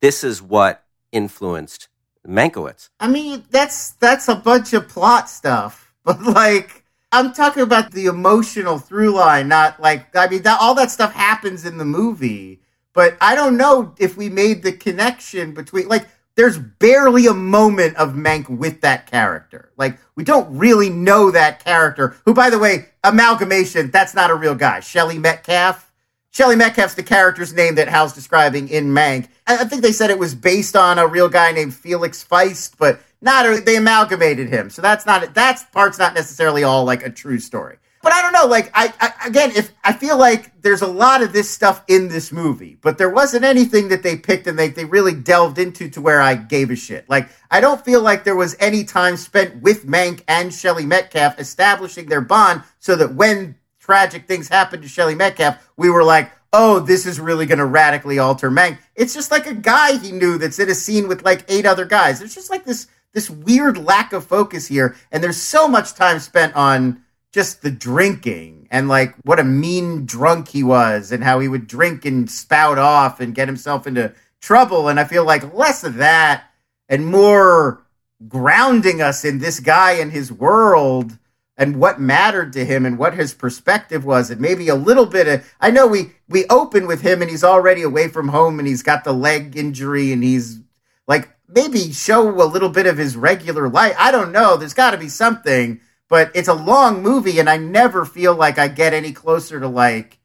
[0.00, 1.88] This is what influenced
[2.30, 2.88] Mankiewicz.
[3.00, 8.06] I mean, that's that's a bunch of plot stuff, but like I'm talking about the
[8.06, 12.60] emotional through line, not like I mean that all that stuff happens in the movie,
[12.94, 17.96] but I don't know if we made the connection between like there's barely a moment
[17.96, 19.72] of Mank with that character.
[19.76, 24.34] Like we don't really know that character, who by the way, amalgamation, that's not a
[24.34, 24.80] real guy.
[24.80, 25.89] Shelley Metcalf
[26.32, 29.28] Shelley Metcalf's the character's name that Hal's describing in Mank.
[29.46, 33.00] I think they said it was based on a real guy named Felix Feist, but
[33.20, 34.70] not they amalgamated him.
[34.70, 37.78] So that's not that's part's not necessarily all like a true story.
[38.02, 38.46] But I don't know.
[38.46, 42.08] Like I, I again, if I feel like there's a lot of this stuff in
[42.08, 45.90] this movie, but there wasn't anything that they picked and they they really delved into
[45.90, 47.10] to where I gave a shit.
[47.10, 51.38] Like I don't feel like there was any time spent with Mank and Shelley Metcalf
[51.38, 53.56] establishing their bond, so that when
[53.90, 57.64] tragic things happened to Shelley Metcalf, we were like, oh, this is really going to
[57.64, 58.78] radically alter Mank.
[58.94, 61.84] It's just like a guy he knew that's in a scene with like eight other
[61.84, 62.22] guys.
[62.22, 66.20] It's just like this this weird lack of focus here, and there's so much time
[66.20, 71.40] spent on just the drinking and like what a mean drunk he was and how
[71.40, 74.88] he would drink and spout off and get himself into trouble.
[74.88, 76.44] And I feel like less of that
[76.88, 77.84] and more
[78.28, 81.18] grounding us in this guy and his world
[81.60, 85.28] and what mattered to him and what his perspective was and maybe a little bit
[85.28, 88.66] of I know we we open with him and he's already away from home and
[88.66, 90.58] he's got the leg injury and he's
[91.06, 93.94] like maybe show a little bit of his regular life.
[93.98, 94.56] I don't know.
[94.56, 98.58] There's got to be something, but it's a long movie and I never feel like
[98.58, 100.18] I get any closer to like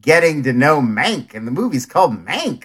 [0.00, 2.64] getting to know Mank and the movie's called Mank.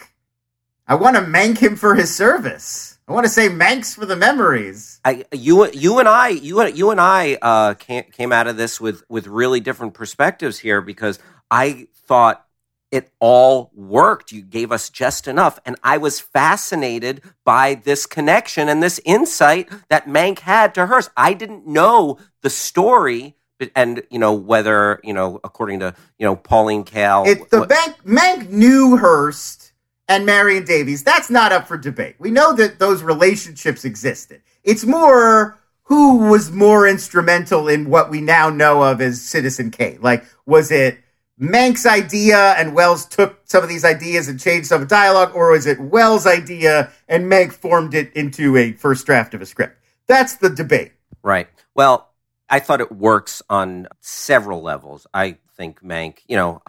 [0.87, 2.94] I want to mank him for his service.
[3.07, 4.99] I want to say Manx for the memories.
[5.05, 8.81] I, you, you and I, you, you and I uh, came, came out of this
[8.81, 11.19] with with really different perspectives here because
[11.51, 12.45] I thought
[12.89, 14.31] it all worked.
[14.31, 19.69] You gave us just enough, and I was fascinated by this connection and this insight
[19.89, 21.11] that Mank had to Hearst.
[21.15, 23.35] I didn't know the story
[23.75, 27.95] and you know whether you know according to you know Pauline Kael, it, the Mank,
[28.03, 29.64] Mank knew Hearst
[30.07, 32.15] and Marion Davies, that's not up for debate.
[32.19, 34.41] We know that those relationships existed.
[34.63, 39.99] It's more who was more instrumental in what we now know of as Citizen Kane.
[40.01, 40.97] Like, was it
[41.39, 45.65] Mank's idea and Welles took some of these ideas and changed some dialogue, or was
[45.65, 49.77] it Welles' idea and Mank formed it into a first draft of a script?
[50.07, 50.93] That's the debate.
[51.23, 51.47] Right.
[51.73, 52.09] Well,
[52.49, 55.07] I thought it works on several levels.
[55.13, 56.61] I think Mank, you know,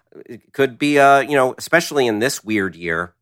[0.52, 3.14] could be, uh, you know, especially in this weird year,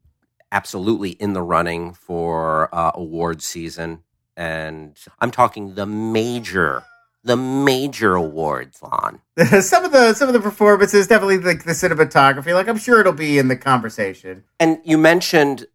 [0.54, 4.04] absolutely in the running for uh, award season.
[4.36, 6.84] And I'm talking the major
[7.24, 9.20] the major awards, Lon.
[9.62, 12.54] some of the some of the performances, definitely like the cinematography.
[12.54, 14.44] Like I'm sure it'll be in the conversation.
[14.60, 15.66] And you mentioned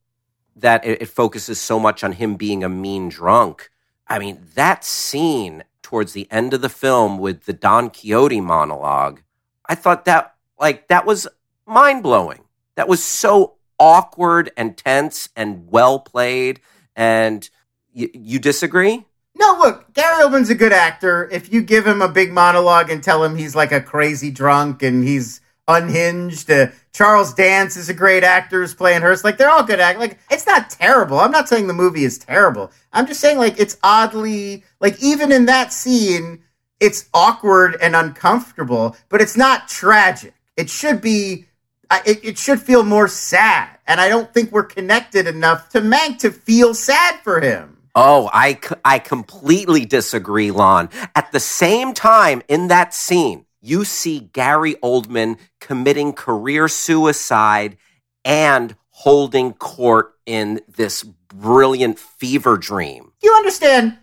[0.55, 3.71] that it, it focuses so much on him being a mean drunk.
[4.07, 9.21] I mean, that scene towards the end of the film with the Don Quixote monologue,
[9.65, 11.27] I thought that like that was
[11.65, 12.43] mind blowing.
[12.75, 16.59] That was so awkward and tense and well played.
[16.95, 17.49] And
[17.95, 19.05] y- you disagree?
[19.35, 21.29] No, look, Gary Oldman's a good actor.
[21.31, 24.83] If you give him a big monologue and tell him he's like a crazy drunk
[24.83, 29.23] and he's unhinged, uh, Charles Dance is a great actor who's playing Hearst.
[29.23, 30.01] Like they're all good actors.
[30.01, 31.19] Like it's not terrible.
[31.19, 32.71] I'm not saying the movie is terrible.
[32.91, 36.43] I'm just saying like it's oddly like even in that scene,
[36.81, 40.33] it's awkward and uncomfortable, but it's not tragic.
[40.57, 41.45] It should be.
[41.91, 46.19] It, it should feel more sad, and I don't think we're connected enough to Mank
[46.19, 47.77] to feel sad for him.
[47.95, 50.89] Oh, I, I completely disagree, Lon.
[51.15, 57.77] At the same time, in that scene, you see Gary Oldman committing career suicide
[58.23, 63.11] and holding court in this brilliant fever dream.
[63.23, 63.97] You understand?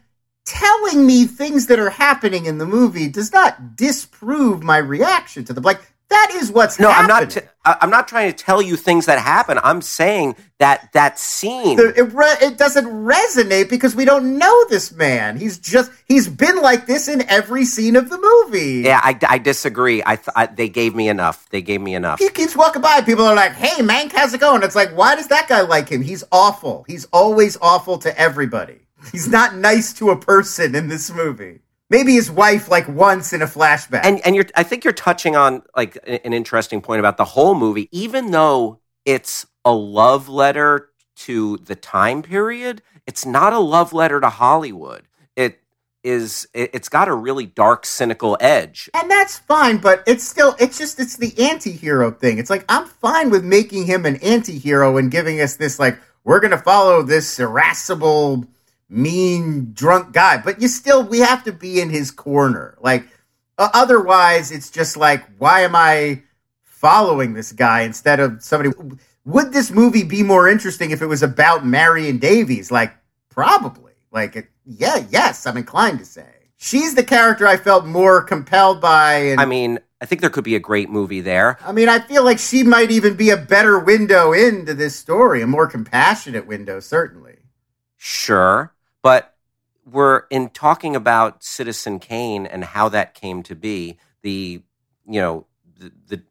[0.45, 5.53] Telling me things that are happening in the movie does not disprove my reaction to
[5.53, 5.65] them.
[5.65, 6.91] Like, that is what's no.
[6.91, 7.17] Happening.
[7.17, 7.31] I'm not.
[7.31, 9.59] T- I'm not trying to tell you things that happen.
[9.63, 11.77] I'm saying that that scene.
[11.77, 15.37] The, it, re- it doesn't resonate because we don't know this man.
[15.37, 18.83] He's just he's been like this in every scene of the movie.
[18.85, 20.01] Yeah, I, I disagree.
[20.07, 21.49] I, th- I, they gave me enough.
[21.51, 22.21] They gave me enough.
[22.21, 23.01] He keeps walking by.
[23.01, 25.89] People are like, "Hey, man, how's it going?" It's like, why does that guy like
[25.89, 26.03] him?
[26.03, 26.85] He's awful.
[26.87, 28.87] He's always awful to everybody.
[29.11, 33.43] He's not nice to a person in this movie maybe his wife like once in
[33.43, 34.01] a flashback.
[34.05, 37.55] And and you're I think you're touching on like an interesting point about the whole
[37.55, 43.93] movie even though it's a love letter to the time period, it's not a love
[43.93, 45.05] letter to Hollywood.
[45.35, 45.61] It
[46.05, 48.91] is it, has got a really dark cynical edge.
[48.95, 52.39] And that's fine, but it's still it's just it's the anti-hero thing.
[52.39, 56.41] It's like I'm fine with making him an anti-hero and giving us this like we're
[56.41, 58.45] going to follow this irascible
[58.89, 62.77] mean drunk guy, but you still we have to be in his corner.
[62.81, 63.07] Like
[63.59, 66.23] uh, otherwise, it's just like why am I
[66.63, 68.75] following this guy instead of somebody?
[69.25, 72.71] Would this movie be more interesting if it was about Marion Davies?
[72.71, 72.95] Like
[73.29, 73.93] probably.
[74.13, 79.15] Like yeah, yes, I'm inclined to say she's the character I felt more compelled by.
[79.15, 81.59] And, I mean, I think there could be a great movie there.
[81.65, 85.43] I mean, I feel like she might even be a better window into this story,
[85.43, 87.37] a more compassionate window, certainly.
[87.97, 88.73] Sure.
[89.07, 89.37] But
[89.89, 93.99] we're in talking about Citizen Kane and how that came to be.
[94.23, 94.65] The
[95.07, 95.47] you know
[95.79, 96.23] the, the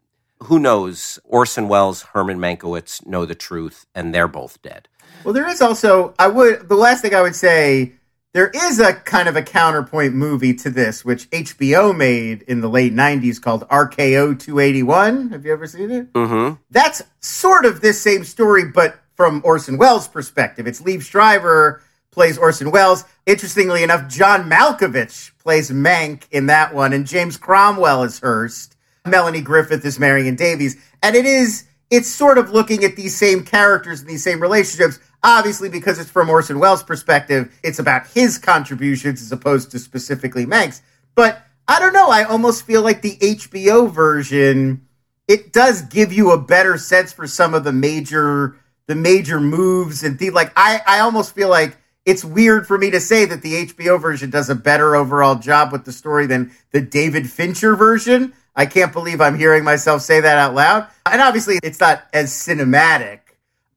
[0.43, 4.89] who knows Orson Welles, Herman Mankiewicz know the truth, and they're both dead.
[5.23, 7.93] Well, there is also I would the last thing I would say
[8.33, 12.67] there is a kind of a counterpoint movie to this, which HBO made in the
[12.69, 15.29] late '90s called RKO 281.
[15.29, 16.11] Have you ever seen it?
[16.11, 16.61] Mm-hmm.
[16.71, 20.67] That's sort of this same story, but from Orson Welles' perspective.
[20.67, 21.81] It's Liev Schreiber
[22.15, 23.03] plays Orson Welles.
[23.27, 28.75] Interestingly enough, John Malkovich plays Mank in that one, and James Cromwell is Hearst.
[29.05, 30.77] Melanie Griffith is Marion Davies.
[31.03, 34.97] And it is, it's sort of looking at these same characters and these same relationships.
[35.23, 40.45] Obviously, because it's from Orson Welles' perspective, it's about his contributions as opposed to specifically
[40.45, 40.81] Mank's.
[41.13, 42.09] But I don't know.
[42.09, 44.87] I almost feel like the HBO version,
[45.27, 48.55] it does give you a better sense for some of the major,
[48.87, 50.33] the major moves and things.
[50.33, 53.99] Like I, I almost feel like it's weird for me to say that the HBO
[53.99, 58.33] version does a better overall job with the story than the David Fincher version.
[58.55, 60.87] I can't believe I'm hearing myself say that out loud.
[61.05, 63.19] And obviously, it's not as cinematic.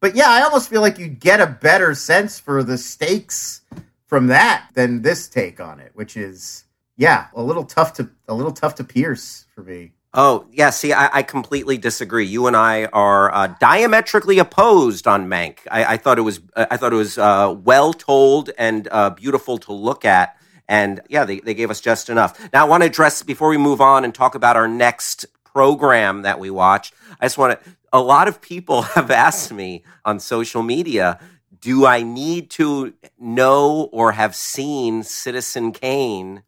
[0.01, 3.63] But yeah, I almost feel like you get a better sense for the stakes
[4.07, 6.65] from that than this take on it, which is
[6.97, 9.93] yeah, a little tough to a little tough to pierce for me.
[10.21, 10.71] Oh, yeah.
[10.71, 12.27] See, I, I, completely disagree.
[12.27, 15.59] You and I are uh, diametrically opposed on Mank.
[15.71, 19.11] I, I thought it was, uh, I thought it was uh, well told and uh,
[19.11, 20.37] beautiful to look at.
[20.67, 22.53] And yeah, they, they gave us just enough.
[22.53, 26.23] Now, I want to address before we move on and talk about our next program
[26.23, 26.93] that we watch.
[27.21, 27.71] I just want to.
[27.93, 31.21] A lot of people have asked me on social media,
[31.61, 36.43] do I need to know or have seen Citizen Kane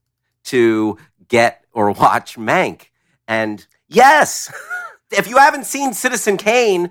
[0.47, 0.99] to
[1.29, 2.89] get or watch Mank?
[3.31, 4.53] And yes,
[5.12, 6.91] if you haven't seen Citizen Kane,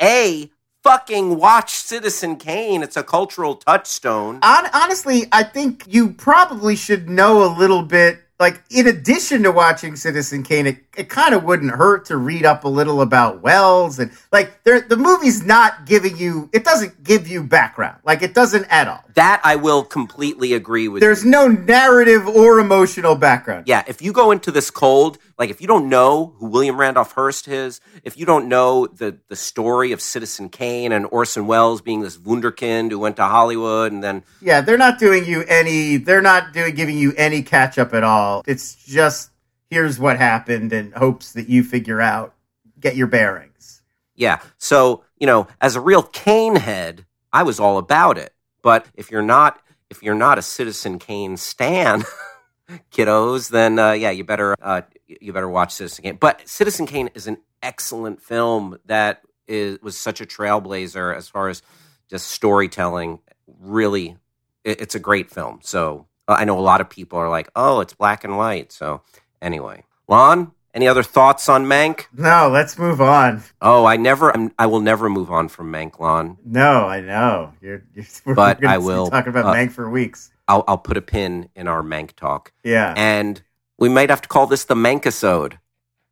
[0.00, 0.48] A,
[0.84, 2.84] fucking watch Citizen Kane.
[2.84, 4.38] It's a cultural touchstone.
[4.40, 8.20] Honestly, I think you probably should know a little bit.
[8.40, 12.46] Like, in addition to watching Citizen Kane, it, it kind of wouldn't hurt to read
[12.46, 17.28] up a little about Welles And, like, the movie's not giving you, it doesn't give
[17.28, 17.98] you background.
[18.02, 19.04] Like, it doesn't at all.
[19.14, 21.02] That I will completely agree with.
[21.02, 21.30] There's you.
[21.30, 23.64] no narrative or emotional background.
[23.66, 27.12] Yeah, if you go into this cold, like if you don't know who William Randolph
[27.12, 31.80] Hearst is, if you don't know the the story of Citizen Kane and Orson Welles
[31.80, 35.96] being this wunderkind who went to Hollywood and then Yeah, they're not doing you any.
[35.96, 38.29] They're not doing giving you any catch up at all.
[38.46, 39.30] It's just
[39.70, 42.34] here's what happened and hopes that you figure out,
[42.78, 43.82] get your bearings.
[44.16, 44.40] yeah.
[44.58, 48.32] So, you know, as a real Kane head, I was all about it.
[48.62, 52.04] But if you're not if you're not a Citizen Kane stan,
[52.92, 56.18] kiddos, then uh, yeah, you better uh, you better watch Citizen Kane.
[56.20, 61.48] But Citizen Kane is an excellent film that is was such a trailblazer as far
[61.48, 61.62] as
[62.08, 63.20] just storytelling.
[63.46, 64.16] Really,
[64.64, 65.60] it, it's a great film.
[65.62, 66.06] So
[66.38, 69.02] I know a lot of people are like, "Oh, it's black and white." So
[69.42, 72.06] anyway, Lon, any other thoughts on Mank?
[72.12, 73.42] No, let's move on.
[73.60, 76.38] Oh, I never, I'm, I will never move on from Mank, Lon.
[76.44, 77.52] No, I know.
[77.60, 78.04] You're, you're
[78.34, 80.30] But I will, talk about uh, Mank for weeks.
[80.46, 82.52] I'll, I'll put a pin in our Mank talk.
[82.62, 82.94] Yeah.
[82.96, 83.42] and
[83.78, 85.58] we might have to call this the Mankisode.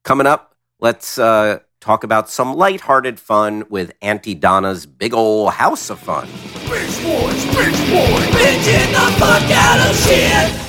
[0.03, 5.91] Coming up, let's uh, talk about some lighthearted fun with Aunty Donna's big ol' house
[5.91, 6.27] of fun.
[6.71, 10.65] Rich boys, rich boys, binging the fuck out of shit.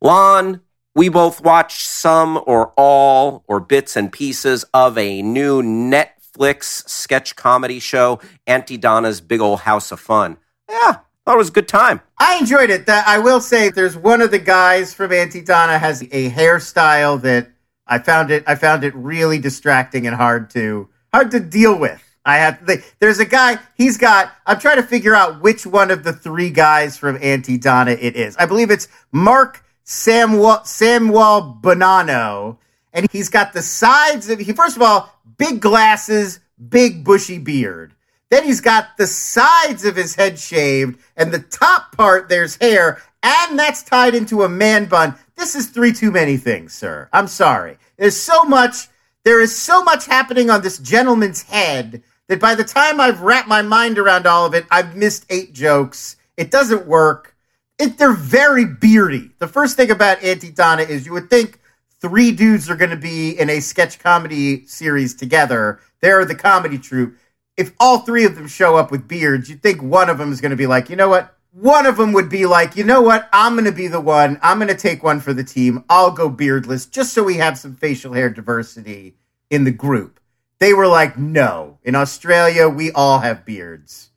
[0.00, 0.60] Lon,
[0.94, 7.36] we both watched some or all or bits and pieces of a new Netflix sketch
[7.36, 10.36] comedy show, Aunty Donna's Big Ol' House of Fun.
[10.68, 12.00] Yeah, thought it was a good time.
[12.18, 12.86] I enjoyed it.
[12.86, 17.20] That I will say, there's one of the guys from Aunty Donna has a hairstyle
[17.22, 17.53] that
[17.86, 18.44] I found it.
[18.46, 22.02] I found it really distracting and hard to hard to deal with.
[22.24, 22.66] I have.
[22.66, 23.58] The, there's a guy.
[23.76, 24.32] He's got.
[24.46, 28.16] I'm trying to figure out which one of the three guys from Aunty Donna it
[28.16, 28.36] is.
[28.36, 32.56] I believe it's Mark Samuel Samuel Bonanno,
[32.92, 34.38] and he's got the sides of.
[34.38, 37.94] He first of all big glasses, big bushy beard.
[38.30, 43.02] Then he's got the sides of his head shaved, and the top part there's hair,
[43.22, 45.14] and that's tied into a man bun.
[45.36, 47.08] This is three too many things, sir.
[47.12, 47.78] I'm sorry.
[47.96, 48.88] There's so much.
[49.24, 53.48] There is so much happening on this gentleman's head that by the time I've wrapped
[53.48, 56.16] my mind around all of it, I've missed eight jokes.
[56.36, 57.36] It doesn't work.
[57.78, 59.30] It, they're very beardy.
[59.38, 61.60] The first thing about Aunty Donna is you would think
[62.00, 65.80] three dudes are going to be in a sketch comedy series together.
[66.00, 67.16] They're the comedy troupe.
[67.56, 70.40] If all three of them show up with beards, you'd think one of them is
[70.40, 71.36] going to be like, you know what?
[71.54, 73.28] One of them would be like, you know what?
[73.32, 74.40] I'm going to be the one.
[74.42, 75.84] I'm going to take one for the team.
[75.88, 79.14] I'll go beardless just so we have some facial hair diversity
[79.50, 80.18] in the group.
[80.58, 81.78] They were like, no.
[81.84, 84.10] In Australia, we all have beards.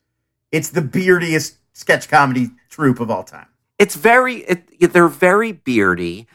[0.50, 3.46] It's the beardiest sketch comedy troupe of all time.
[3.78, 6.26] It's very, it, they're very beardy,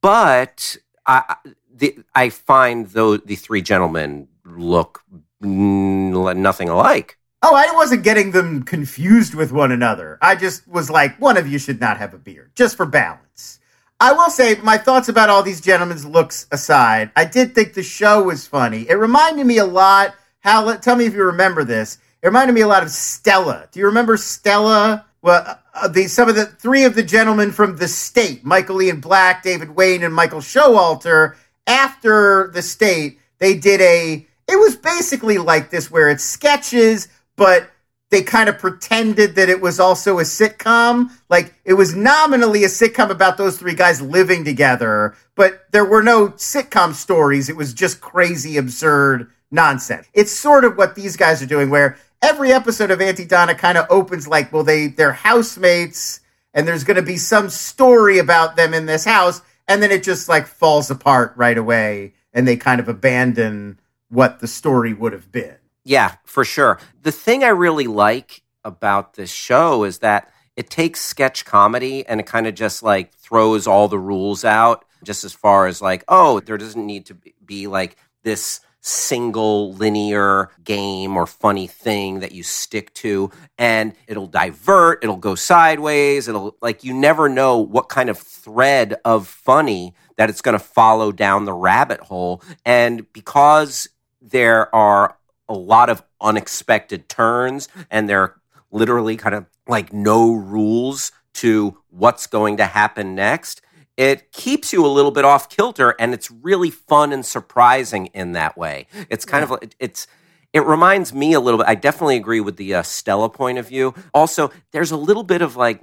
[0.00, 1.36] but I,
[1.74, 5.02] the, I find though the three gentlemen look
[5.40, 7.18] nothing alike.
[7.44, 10.16] Oh, I wasn't getting them confused with one another.
[10.22, 13.58] I just was like, one of you should not have a beard, just for balance.
[13.98, 17.82] I will say, my thoughts about all these gentlemen's looks aside, I did think the
[17.82, 18.88] show was funny.
[18.88, 20.14] It reminded me a lot.
[20.40, 20.74] How?
[20.76, 21.98] Tell me if you remember this.
[22.22, 23.68] It reminded me a lot of Stella.
[23.72, 25.06] Do you remember Stella?
[25.20, 29.00] Well, uh, the some of the three of the gentlemen from the state, Michael Ian
[29.00, 31.36] Black, David Wain, and Michael Showalter.
[31.66, 34.26] After the state, they did a.
[34.48, 37.06] It was basically like this, where it's sketches,
[37.42, 37.72] but
[38.10, 41.10] they kind of pretended that it was also a sitcom.
[41.28, 46.04] Like it was nominally a sitcom about those three guys living together, but there were
[46.04, 47.48] no sitcom stories.
[47.48, 50.06] It was just crazy, absurd nonsense.
[50.14, 53.76] It's sort of what these guys are doing, where every episode of Aunty Donna kind
[53.76, 56.20] of opens like, well, they they're housemates,
[56.54, 60.04] and there's going to be some story about them in this house, and then it
[60.04, 63.80] just like falls apart right away, and they kind of abandon
[64.10, 65.56] what the story would have been.
[65.84, 66.78] Yeah, for sure.
[67.02, 72.20] The thing I really like about this show is that it takes sketch comedy and
[72.20, 76.04] it kind of just like throws all the rules out, just as far as like,
[76.08, 82.32] oh, there doesn't need to be like this single linear game or funny thing that
[82.32, 87.88] you stick to and it'll divert it'll go sideways it'll like you never know what
[87.88, 93.06] kind of thread of funny that it's going to follow down the rabbit hole and
[93.12, 93.88] because
[94.20, 95.16] there are
[95.52, 98.40] a lot of unexpected turns, and there are
[98.70, 103.60] literally kind of like no rules to what's going to happen next.
[103.96, 108.32] It keeps you a little bit off kilter, and it's really fun and surprising in
[108.32, 108.86] that way.
[109.10, 109.54] It's kind yeah.
[109.54, 110.06] of it's
[110.52, 111.66] it reminds me a little bit.
[111.66, 113.94] I definitely agree with the uh, Stella point of view.
[114.12, 115.82] Also, there's a little bit of like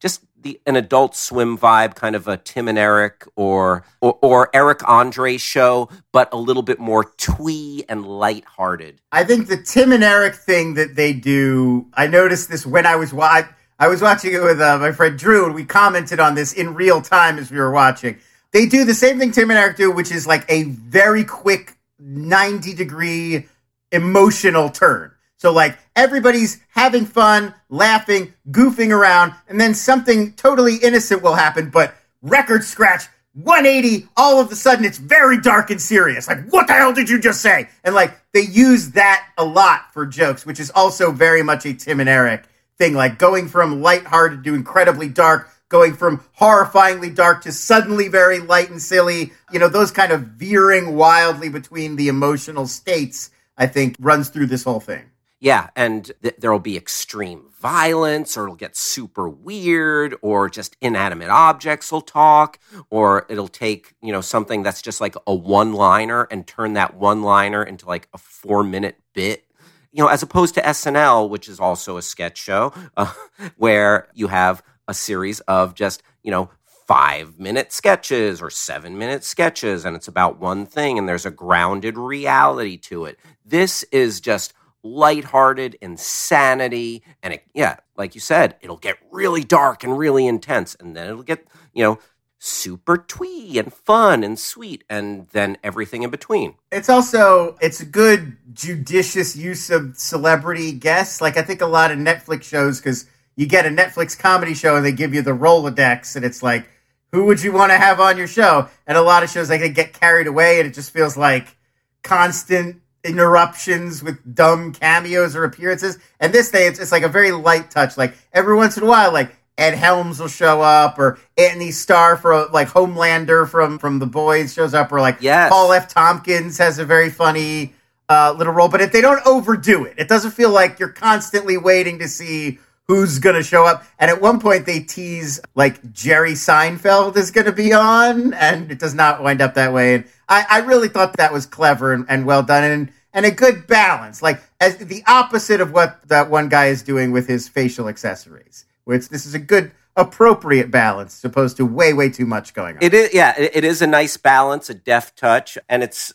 [0.00, 4.50] just the an adult swim vibe, kind of a Tim and Eric or, or or,
[4.54, 9.00] Eric Andre show, but a little bit more twee and lighthearted.
[9.12, 12.96] I think the Tim and Eric thing that they do, I noticed this when I
[12.96, 16.34] was I, I was watching it with uh, my friend Drew, and we commented on
[16.34, 18.18] this in real time as we were watching.
[18.52, 21.76] They do the same thing Tim and Eric do, which is like a very quick
[21.98, 23.46] ninety degree
[23.90, 25.12] emotional turn.
[25.38, 31.70] So like everybody's having fun, laughing, goofing around, and then something totally innocent will happen,
[31.70, 36.26] but record scratch 180, all of a sudden it's very dark and serious.
[36.26, 37.68] Like, what the hell did you just say?
[37.84, 41.72] And like they use that a lot for jokes, which is also very much a
[41.72, 42.44] Tim and Eric
[42.78, 48.40] thing, like going from lighthearted to incredibly dark, going from horrifyingly dark to suddenly very
[48.40, 49.32] light and silly.
[49.52, 54.46] You know, those kind of veering wildly between the emotional states, I think runs through
[54.46, 55.10] this whole thing.
[55.40, 61.30] Yeah, and th- there'll be extreme violence, or it'll get super weird, or just inanimate
[61.30, 62.58] objects will talk,
[62.90, 66.94] or it'll take, you know, something that's just like a one liner and turn that
[66.94, 69.44] one liner into like a four minute bit.
[69.92, 73.12] You know, as opposed to SNL, which is also a sketch show, uh,
[73.56, 76.50] where you have a series of just, you know,
[76.88, 81.30] five minute sketches or seven minute sketches, and it's about one thing, and there's a
[81.30, 83.18] grounded reality to it.
[83.44, 84.52] This is just
[84.82, 87.02] lighthearted insanity.
[87.22, 90.76] And it, yeah, like you said, it'll get really dark and really intense.
[90.78, 91.98] And then it'll get, you know,
[92.38, 96.54] super twee and fun and sweet and then everything in between.
[96.70, 101.20] It's also it's a good judicious use of celebrity guests.
[101.20, 103.06] Like I think a lot of Netflix shows cuz
[103.36, 106.68] you get a Netflix comedy show and they give you the Rolodex and it's like
[107.10, 108.68] who would you want to have on your show?
[108.86, 111.56] And a lot of shows like they get carried away and it just feels like
[112.02, 115.98] constant interruptions with dumb cameos or appearances.
[116.20, 117.96] And this day, it's, it's like a very light touch.
[117.96, 122.16] Like every once in a while, like Ed Helms will show up, or Antony Starr
[122.16, 125.50] for like Homelander from from The Boys shows up, or like yes.
[125.50, 125.88] Paul F.
[125.88, 127.74] Tompkins has a very funny
[128.08, 128.68] uh, little role.
[128.68, 132.60] But if they don't overdo it, it doesn't feel like you're constantly waiting to see
[132.86, 133.84] who's going to show up.
[133.98, 138.70] And at one point, they tease like Jerry Seinfeld is going to be on, and
[138.70, 139.96] it does not wind up that way.
[139.96, 143.30] And I, I really thought that was clever and, and well done, and and a
[143.30, 147.48] good balance, like as the opposite of what that one guy is doing with his
[147.48, 148.64] facial accessories.
[148.84, 152.76] Which this is a good appropriate balance, as opposed to way way too much going
[152.76, 152.82] on.
[152.82, 156.14] It is, yeah, it is a nice balance, a deft touch, and it's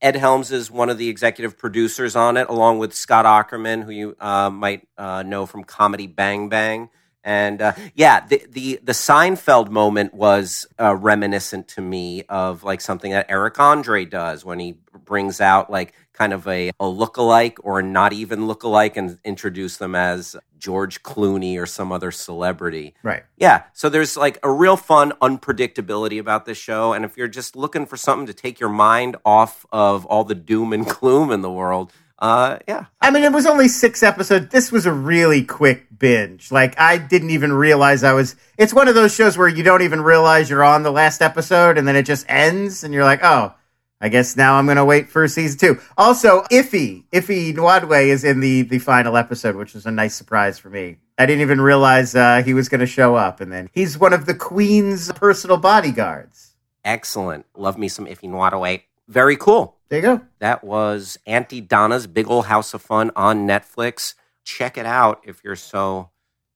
[0.00, 3.90] Ed Helms is one of the executive producers on it, along with Scott Aukerman, who
[3.90, 6.90] you uh, might uh, know from Comedy Bang Bang.
[7.24, 12.80] And uh, yeah, the, the, the Seinfeld moment was uh, reminiscent to me of like
[12.80, 14.76] something that Eric Andre does when he
[15.06, 19.94] brings out like kind of a, a look-alike or not even look-alike and introduce them
[19.94, 22.94] as George Clooney or some other celebrity.
[23.02, 23.22] Right.
[23.36, 23.64] Yeah.
[23.74, 26.92] So there's like a real fun unpredictability about this show.
[26.92, 30.34] And if you're just looking for something to take your mind off of all the
[30.34, 32.86] doom and gloom in the world, uh, yeah.
[33.00, 34.48] I mean, it was only six episodes.
[34.48, 36.50] This was a really quick binge.
[36.50, 38.36] Like, I didn't even realize I was.
[38.56, 41.76] It's one of those shows where you don't even realize you're on the last episode
[41.76, 43.52] and then it just ends and you're like, oh,
[44.00, 45.80] I guess now I'm going to wait for season two.
[45.96, 50.58] Also, Ify, Ify Nwadiwe is in the, the final episode, which was a nice surprise
[50.58, 50.98] for me.
[51.16, 53.40] I didn't even realize uh, he was going to show up.
[53.40, 56.54] And then he's one of the Queen's personal bodyguards.
[56.84, 57.46] Excellent.
[57.56, 58.82] Love me some Ify Nwadiwe.
[59.08, 59.76] Very cool.
[59.88, 60.20] There you go.
[60.40, 64.14] That was Aunty Donna's Big Ol' House of Fun on Netflix.
[64.44, 66.10] Check it out if you're so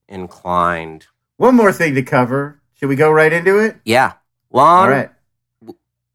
[0.08, 1.06] inclined.
[1.36, 2.60] One more thing to cover.
[2.74, 3.76] Should we go right into it?
[3.84, 4.14] Yeah.
[4.52, 4.84] Lon.
[4.84, 5.10] All right.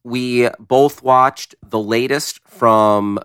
[0.06, 3.18] We both watched the latest from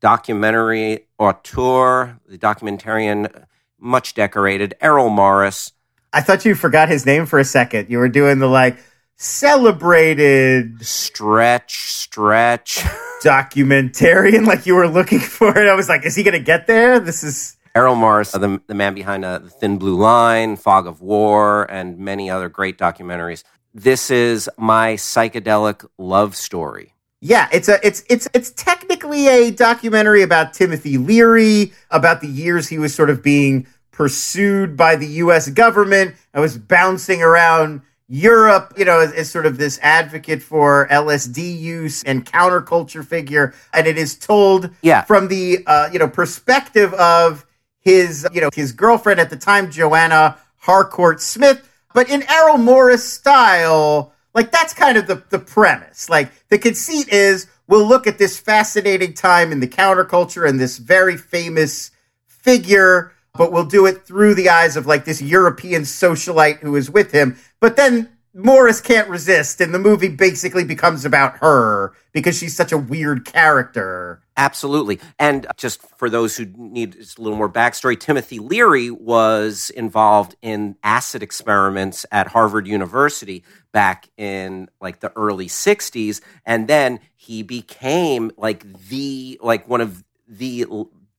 [0.00, 3.44] documentary auteur, the documentarian,
[3.78, 5.72] much decorated, Errol Morris.
[6.14, 7.90] I thought you forgot his name for a second.
[7.90, 8.78] You were doing the like
[9.16, 12.76] celebrated stretch, stretch
[13.22, 15.68] documentarian, like you were looking for it.
[15.68, 16.98] I was like, is he going to get there?
[16.98, 21.02] This is Errol Morris, the, the man behind uh, The Thin Blue Line, Fog of
[21.02, 23.44] War, and many other great documentaries.
[23.78, 26.94] This is my psychedelic love story.
[27.20, 32.68] Yeah, it's a it's it's it's technically a documentary about Timothy Leary, about the years
[32.68, 38.72] he was sort of being pursued by the US government and was bouncing around Europe,
[38.78, 43.98] you know, as sort of this advocate for LSD use and counterculture figure, and it
[43.98, 45.02] is told yeah.
[45.02, 47.44] from the uh, you know perspective of
[47.80, 53.10] his you know his girlfriend at the time, Joanna Harcourt Smith, but in Errol Morris
[53.10, 54.12] style.
[54.34, 56.10] Like that's kind of the, the premise.
[56.10, 60.76] Like the conceit is we'll look at this fascinating time in the counterculture and this
[60.76, 61.90] very famous
[62.26, 66.90] figure but we'll do it through the eyes of like this European socialite who is
[66.90, 67.36] with him.
[67.60, 72.70] But then Morris can't resist, and the movie basically becomes about her because she's such
[72.70, 74.20] a weird character.
[74.36, 75.00] Absolutely.
[75.18, 80.76] And just for those who need a little more backstory, Timothy Leary was involved in
[80.82, 86.20] acid experiments at Harvard University back in like the early 60s.
[86.44, 90.66] And then he became like the, like one of the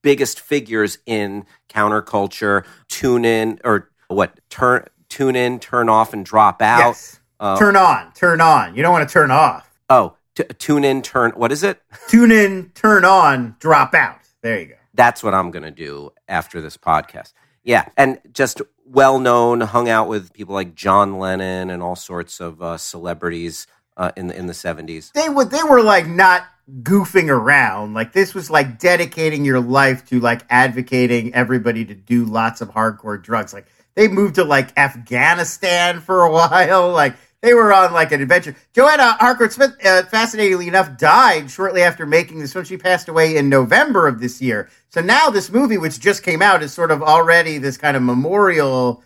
[0.03, 2.63] biggest figures in counterculture.
[2.87, 4.39] Tune in or what?
[4.51, 6.79] Turn tune in, turn off, and drop out.
[6.79, 7.19] Yes.
[7.39, 8.75] Uh, turn on, turn on.
[8.75, 9.69] You don't want to turn off.
[9.89, 11.31] Oh, t- tune in, turn.
[11.31, 11.81] What is it?
[12.07, 14.19] Tune in, turn on, drop out.
[14.41, 14.75] There you go.
[14.93, 17.33] That's what I'm going to do after this podcast.
[17.63, 22.39] Yeah, and just well known, hung out with people like John Lennon and all sorts
[22.39, 25.11] of uh, celebrities uh, in the in the 70s.
[25.11, 26.45] They would they were like not
[26.81, 27.93] goofing around.
[27.93, 32.69] Like this was like dedicating your life to like advocating everybody to do lots of
[32.69, 33.53] hardcore drugs.
[33.53, 36.91] Like they moved to like Afghanistan for a while.
[36.91, 38.55] Like they were on like an adventure.
[38.73, 42.63] Joanna Harcourt Smith, uh, fascinatingly enough, died shortly after making this film.
[42.63, 44.69] She passed away in November of this year.
[44.89, 48.03] So now this movie, which just came out, is sort of already this kind of
[48.03, 49.03] memorial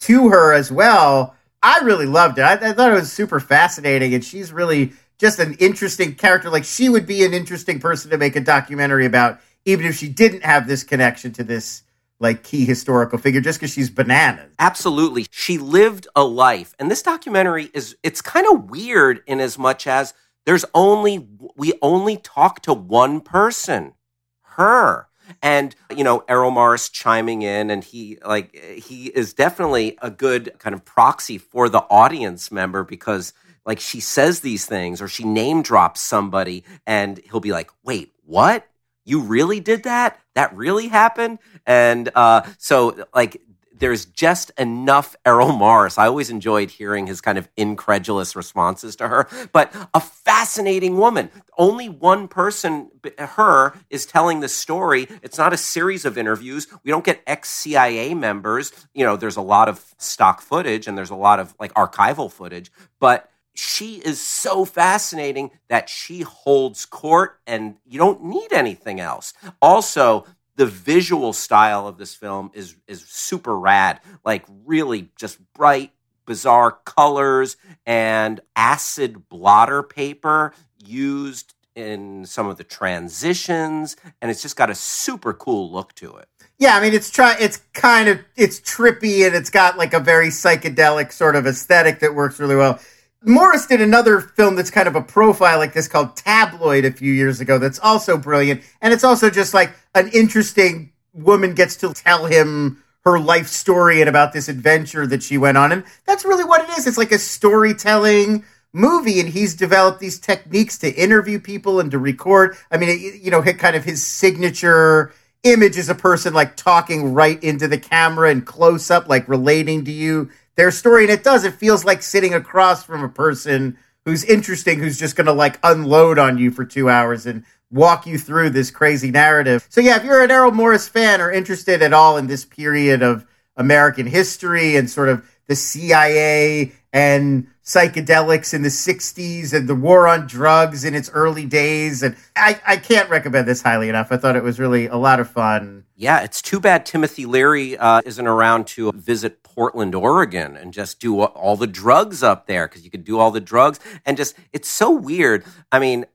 [0.00, 1.36] to her as well.
[1.62, 2.42] I really loved it.
[2.42, 6.50] I, I thought it was super fascinating, and she's really just an interesting character.
[6.50, 10.08] Like she would be an interesting person to make a documentary about, even if she
[10.08, 11.84] didn't have this connection to this
[12.22, 14.54] like key historical figure just because she's bananas.
[14.58, 15.26] Absolutely.
[15.30, 16.72] She lived a life.
[16.78, 20.14] And this documentary is it's kind of weird in as much as
[20.46, 23.94] there's only we only talk to one person,
[24.42, 25.08] her.
[25.42, 30.52] And you know, Errol Morris chiming in and he like he is definitely a good
[30.58, 33.32] kind of proxy for the audience member because
[33.66, 38.12] like she says these things or she name drops somebody and he'll be like, wait,
[38.24, 38.66] what?
[39.04, 40.20] You really did that?
[40.34, 41.38] That really happened?
[41.66, 43.40] And uh, so, like,
[43.82, 45.98] there's just enough Errol Morris.
[45.98, 51.30] I always enjoyed hearing his kind of incredulous responses to her, but a fascinating woman.
[51.58, 55.08] Only one person, her, is telling the story.
[55.22, 56.68] It's not a series of interviews.
[56.84, 58.72] We don't get ex CIA members.
[58.94, 62.30] You know, there's a lot of stock footage and there's a lot of like archival
[62.30, 62.70] footage,
[63.00, 69.34] but she is so fascinating that she holds court and you don't need anything else.
[69.60, 70.26] Also,
[70.56, 74.00] the visual style of this film is is super rad.
[74.24, 75.92] Like really just bright,
[76.26, 84.56] bizarre colors and acid blotter paper used in some of the transitions and it's just
[84.56, 86.28] got a super cool look to it.
[86.58, 90.00] Yeah, I mean it's try it's kind of it's trippy and it's got like a
[90.00, 92.78] very psychedelic sort of aesthetic that works really well.
[93.24, 97.12] Morris did another film that's kind of a profile like this called Tabloid a few
[97.12, 98.62] years ago that's also brilliant.
[98.80, 104.00] And it's also just like an interesting woman gets to tell him her life story
[104.00, 105.72] and about this adventure that she went on.
[105.72, 106.86] And that's really what it is.
[106.86, 109.20] It's like a storytelling movie.
[109.20, 112.56] And he's developed these techniques to interview people and to record.
[112.70, 115.12] I mean, it, you know, kind of his signature
[115.42, 119.84] image as a person like talking right into the camera and close up, like relating
[119.84, 121.04] to you their story.
[121.04, 121.44] And it does.
[121.44, 125.58] It feels like sitting across from a person who's interesting, who's just going to like
[125.62, 129.66] unload on you for two hours and walk you through this crazy narrative.
[129.70, 133.02] So, yeah, if you're an Errol Morris fan or interested at all in this period
[133.02, 133.26] of
[133.56, 140.08] American history and sort of the CIA and psychedelics in the 60s and the war
[140.08, 142.02] on drugs in its early days.
[142.02, 144.08] And I, I can't recommend this highly enough.
[144.10, 145.84] I thought it was really a lot of fun.
[145.96, 151.00] Yeah, it's too bad Timothy Leary uh, isn't around to visit Portland, Oregon, and just
[151.00, 153.80] do all the drugs up there because you could do all the drugs.
[154.06, 155.44] And just, it's so weird.
[155.70, 156.06] I mean,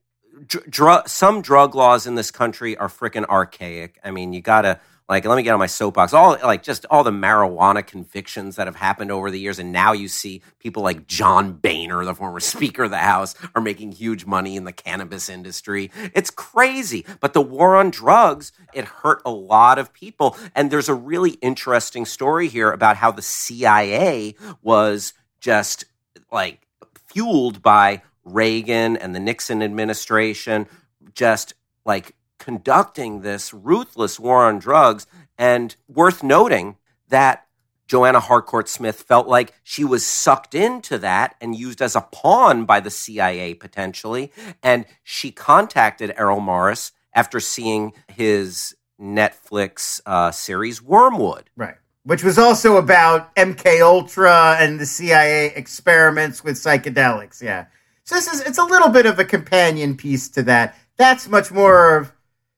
[0.47, 3.99] dr- some drug laws in this country are freaking archaic.
[4.03, 4.79] I mean, you got to
[5.09, 6.13] like let me get on my soapbox.
[6.13, 9.93] All like just all the marijuana convictions that have happened over the years and now
[9.93, 14.25] you see people like john boehner the former speaker of the house are making huge
[14.25, 15.91] money in the cannabis industry.
[16.13, 20.37] It's crazy but the war on drugs it hurt a lot of people.
[20.53, 25.85] And there's a really interesting story here about how the cia was just
[26.31, 26.67] like
[27.07, 30.67] fueled by reagan and the nixon administration
[31.13, 31.53] just
[31.85, 35.07] like conducting this ruthless war on drugs.
[35.37, 36.77] And worth noting
[37.09, 37.47] that
[37.87, 42.65] Joanna Harcourt Smith felt like she was sucked into that and used as a pawn
[42.65, 44.31] by the CIA potentially.
[44.61, 51.49] And she contacted Errol Morris after seeing his Netflix uh, series Wormwood.
[51.55, 51.75] Right.
[52.03, 57.41] Which was also about MK Ultra and the CIA experiments with psychedelics.
[57.41, 57.65] Yeah.
[58.03, 60.75] So this is it's a little bit of a companion piece to that.
[60.95, 62.13] That's much more of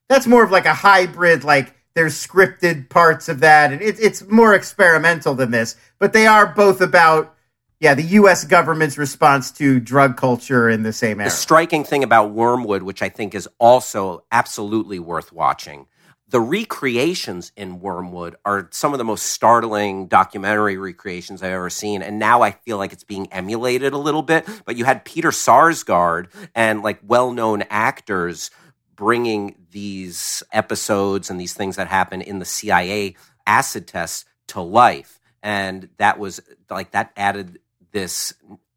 [0.10, 4.24] that's more of like a hybrid like there's scripted parts of that and it, it's
[4.28, 7.36] more experimental than this but they are both about
[7.80, 12.04] yeah the us government's response to drug culture in the same era The striking thing
[12.04, 15.88] about Wormwood, which I think is also absolutely worth watching,
[16.30, 22.04] the recreations in Wormwood are some of the most startling documentary recreations I've ever seen.
[22.04, 24.48] And now I feel like it's being emulated a little bit.
[24.66, 28.52] But you had Peter Sarsgaard and like well known actors
[29.00, 33.16] bringing these episodes and these things that happen in the CIA
[33.48, 35.22] acid test to life.
[35.42, 37.60] And that was like, that added
[37.94, 38.34] this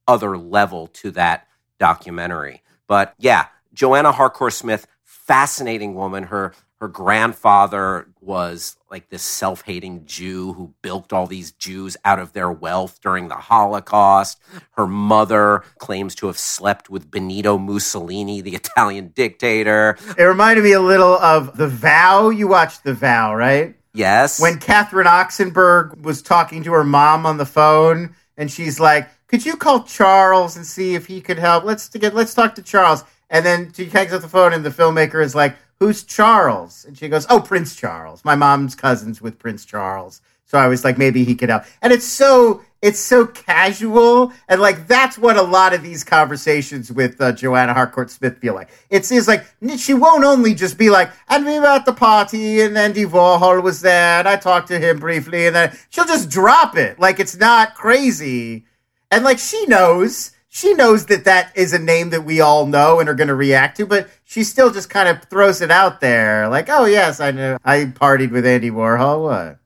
[0.07, 1.49] other level to that
[1.81, 2.63] documentary.
[2.87, 6.23] But yeah, Joanna Harcourt Smith, fascinating woman.
[6.23, 12.33] Her her grandfather was like this self-hating Jew who bilked all these Jews out of
[12.33, 14.41] their wealth during the Holocaust.
[14.73, 19.97] Her mother claims to have slept with Benito Mussolini, the Italian dictator.
[20.17, 24.41] it reminded me a little of the vow you watched the vow right Yes.
[24.41, 29.45] when Catherine Oxenberg was talking to her mom on the phone, and she's like, "Could
[29.45, 31.65] you call Charles and see if he could help?
[31.65, 34.71] Let's get let's talk to Charles." And then she hangs up the phone, and the
[34.71, 38.25] filmmaker is like, "Who's Charles?" And she goes, "Oh, Prince Charles.
[38.25, 40.21] My mom's cousins with Prince Charles."
[40.53, 41.65] So I was like, maybe he could help.
[41.81, 46.93] And it's so it's so casual, and like that's what a lot of these conversations
[46.93, 48.69] with uh, Joanna Harcourt Smith feel like.
[48.91, 49.47] It's is like
[49.79, 53.63] she won't only just be like, and we were at the party, and Andy Warhol
[53.63, 57.19] was there, and I talked to him briefly, and then she'll just drop it like
[57.19, 58.67] it's not crazy,
[59.11, 60.33] and like she knows.
[60.55, 63.35] She knows that that is a name that we all know and are going to
[63.35, 67.21] react to, but she still just kind of throws it out there, like, "Oh yes,
[67.21, 67.57] I know.
[67.65, 69.23] I partied with Andy Warhol.
[69.23, 69.59] What?"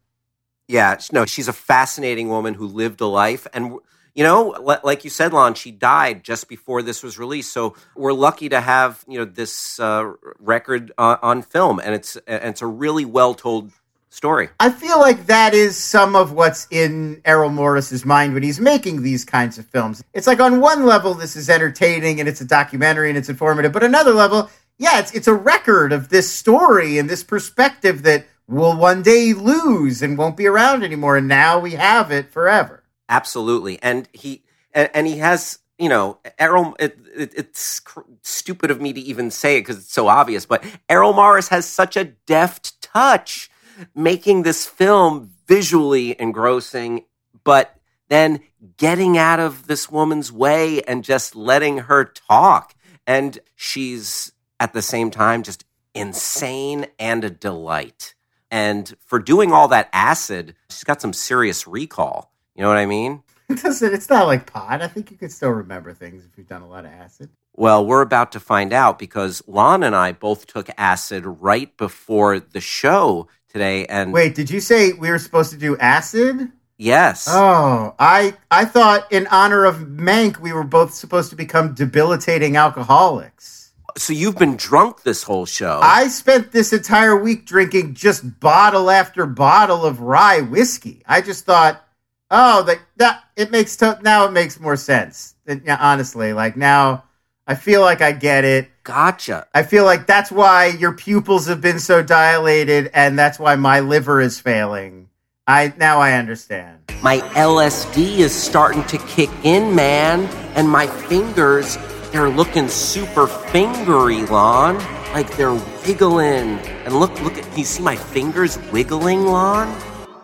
[0.68, 3.49] Yeah, no, she's a fascinating woman who lived a life.
[3.53, 3.78] And,
[4.14, 7.53] you know, like you said, Lon, she died just before this was released.
[7.53, 11.80] So we're lucky to have, you know, this uh, record uh, on film.
[11.82, 13.72] And it's, and it's a really well told
[14.16, 14.48] story.
[14.58, 19.02] I feel like that is some of what's in Errol Morris's mind when he's making
[19.02, 20.02] these kinds of films.
[20.14, 23.72] It's like on one level, this is entertaining and it's a documentary and it's informative,
[23.72, 28.26] but another level, yeah, it's it's a record of this story and this perspective that
[28.48, 31.16] will one day lose and won't be around anymore.
[31.18, 32.82] And now we have it forever.
[33.08, 33.78] Absolutely.
[33.82, 34.42] And he,
[34.72, 39.00] and, and he has, you know, Errol, it, it, it's cr- stupid of me to
[39.00, 43.50] even say it because it's so obvious, but Errol Morris has such a deft touch
[43.94, 47.04] making this film visually engrossing,
[47.44, 47.76] but
[48.08, 48.40] then
[48.76, 52.74] getting out of this woman's way and just letting her talk.
[53.06, 55.64] And she's at the same time just
[55.94, 58.14] insane and a delight.
[58.50, 62.32] And for doing all that acid, she's got some serious recall.
[62.54, 63.22] You know what I mean?
[63.48, 64.82] It doesn't, it's not like pot.
[64.82, 67.30] I think you can still remember things if you've done a lot of acid.
[67.54, 72.40] Well, we're about to find out because Lon and I both took acid right before
[72.40, 73.86] the show today.
[73.86, 76.52] And Wait, did you say we were supposed to do acid?
[76.78, 81.72] yes, Oh, I I thought in honor of Mank we were both supposed to become
[81.74, 83.72] debilitating alcoholics.
[83.96, 85.80] so you've been drunk this whole show.
[85.82, 91.02] I spent this entire week drinking just bottle after bottle of rye whiskey.
[91.07, 91.82] I just thought,
[92.30, 95.34] oh, that that it makes to- now it makes more sense.
[95.46, 97.04] Yeah, honestly, like now
[97.49, 98.70] I feel like I get it.
[98.82, 99.47] gotcha.
[99.55, 103.80] I feel like that's why your pupils have been so dilated, and that's why my
[103.80, 105.09] liver is failing.
[105.47, 106.80] I now I understand.
[107.05, 110.24] My LSD is starting to kick in, man.
[110.57, 111.78] And my fingers,
[112.11, 114.78] they're looking super fingery, Lon.
[115.12, 115.55] Like they're
[115.86, 116.59] wiggling.
[116.84, 119.68] And look, look at, can you see my fingers wiggling, Lon?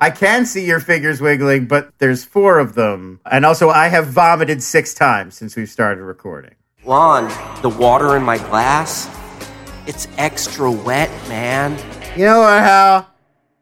[0.01, 3.21] I can see your fingers wiggling, but there's four of them.
[3.31, 6.57] And also, I have vomited six times since we started recording.
[6.85, 7.29] Lon,
[7.63, 9.09] the water in my glass,
[9.87, 11.79] it's extra wet, man.
[12.19, 13.09] You know what, Hal?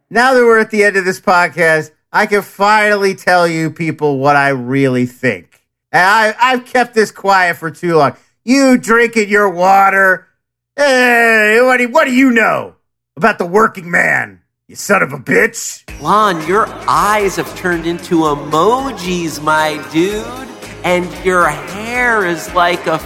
[0.09, 4.18] Now that we're at the end of this podcast, I can finally tell you people
[4.18, 5.66] what I really think.
[5.93, 8.16] And I, I've kept this quiet for too long.
[8.43, 10.27] You drinking your water?
[10.75, 12.77] Hey, what do, what do you know
[13.16, 14.41] about the working man?
[14.66, 15.85] You son of a bitch.
[16.01, 20.50] Lon, your eyes have turned into emojis, my dude.
[20.85, 22.99] And your hair is like a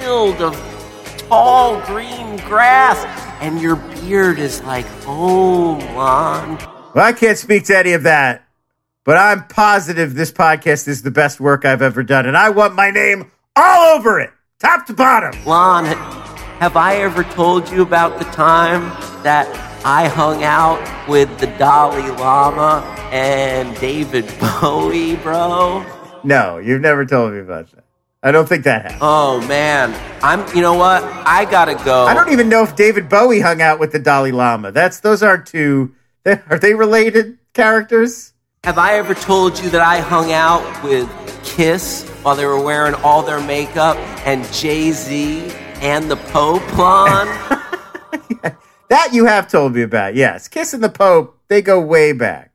[0.00, 0.54] field of
[1.28, 3.04] tall green grass.
[3.40, 6.58] And your beard is like home, Lon.
[6.94, 8.46] Well, I can't speak to any of that.
[9.04, 12.74] but I'm positive this podcast is the best work I've ever done, and I want
[12.76, 14.30] my name all over it,
[14.60, 15.32] top to bottom.
[15.44, 18.82] Lon, have I ever told you about the time
[19.24, 19.48] that
[19.84, 20.78] I hung out
[21.08, 25.84] with the Dalai Lama and David Bowie, bro?
[26.24, 27.84] No, you've never told me about that.
[28.24, 29.00] I don't think that happened.
[29.02, 29.92] Oh man,
[30.22, 30.46] I'm.
[30.54, 31.02] You know what?
[31.02, 32.04] I gotta go.
[32.04, 34.70] I don't even know if David Bowie hung out with the Dalai Lama.
[34.70, 35.94] That's those aren't two.
[36.26, 38.32] Are they related characters?
[38.62, 41.10] Have I ever told you that I hung out with
[41.42, 45.50] Kiss while they were wearing all their makeup and Jay Z
[45.80, 47.26] and the Pope, Lon?
[48.88, 50.14] that you have told me about.
[50.14, 51.40] Yes, Kiss and the Pope.
[51.48, 52.51] They go way back.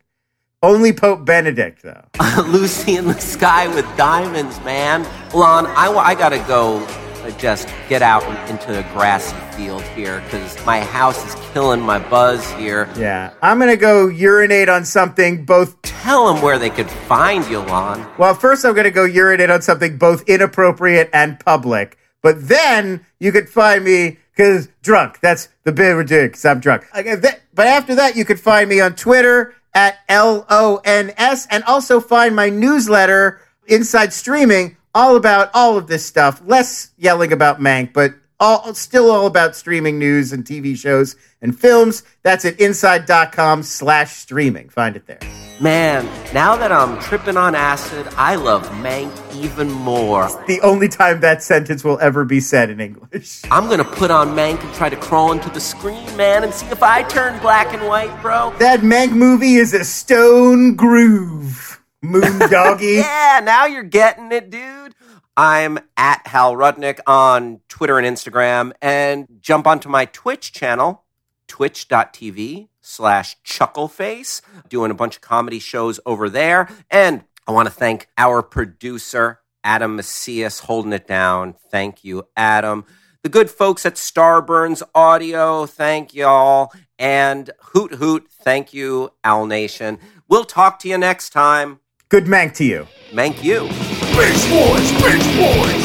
[0.64, 2.04] Only Pope Benedict, though.
[2.48, 5.04] Lucy in the Sky with Diamonds, man.
[5.32, 10.66] Lon, I, I gotta go uh, just get out into a grassy field here because
[10.66, 12.90] my house is killing my buzz here.
[12.98, 13.34] Yeah.
[13.44, 15.80] I'm to go urinate on something both.
[15.84, 18.08] Tell them where they could find you, Lon.
[18.18, 22.00] Well, first I'm to go urinate on something both inappropriate and public.
[22.24, 25.20] But then you could find me because drunk.
[25.20, 26.88] That's the bit we're doing because I'm drunk.
[26.94, 31.64] But after that, you could find me on Twitter at L O N S and
[31.66, 36.42] also find my newsletter, Inside Streaming, all about all of this stuff.
[36.44, 41.58] Less yelling about Mank, but all, still all about streaming news and TV shows and
[41.58, 42.02] films.
[42.24, 44.70] That's at inside.com slash streaming.
[44.70, 45.47] Find it there.
[45.60, 46.06] Man,
[46.36, 50.30] now that I'm tripping on acid, I love Mank even more.
[50.46, 53.42] the only time that sentence will ever be said in English.
[53.50, 56.68] I'm gonna put on Mank and try to crawl into the screen, man, and see
[56.68, 58.54] if I turn black and white, bro.
[58.60, 61.82] That Mank movie is a stone groove.
[62.04, 62.86] Moon doggy.
[62.98, 64.94] yeah, now you're getting it, dude.
[65.36, 71.04] I'm at Hal Rudnick on Twitter and Instagram, and jump onto my Twitch channel,
[71.48, 76.70] twitch.tv slash chuckleface, doing a bunch of comedy shows over there.
[76.90, 81.56] And I want to thank our producer, Adam Macias, holding it down.
[81.70, 82.86] Thank you, Adam.
[83.24, 86.72] The good folks at Starburns Audio, thank y'all.
[86.98, 90.00] And Hoot Hoot, thank you, Owl Nation.
[90.30, 91.80] We'll talk to you next time.
[92.10, 92.88] Good mank to you.
[93.12, 93.68] Mank you.
[94.16, 95.84] Bitch boys, bitch boys.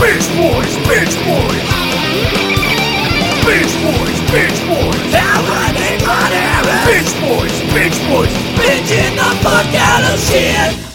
[0.00, 2.59] Bitch boys, bitch boys.
[3.50, 5.12] Bitch boys, bitch boys.
[5.12, 6.30] Everything on
[6.86, 8.30] Bitch boys, bitch boys.
[8.54, 10.89] Bitching the fuck out of shit.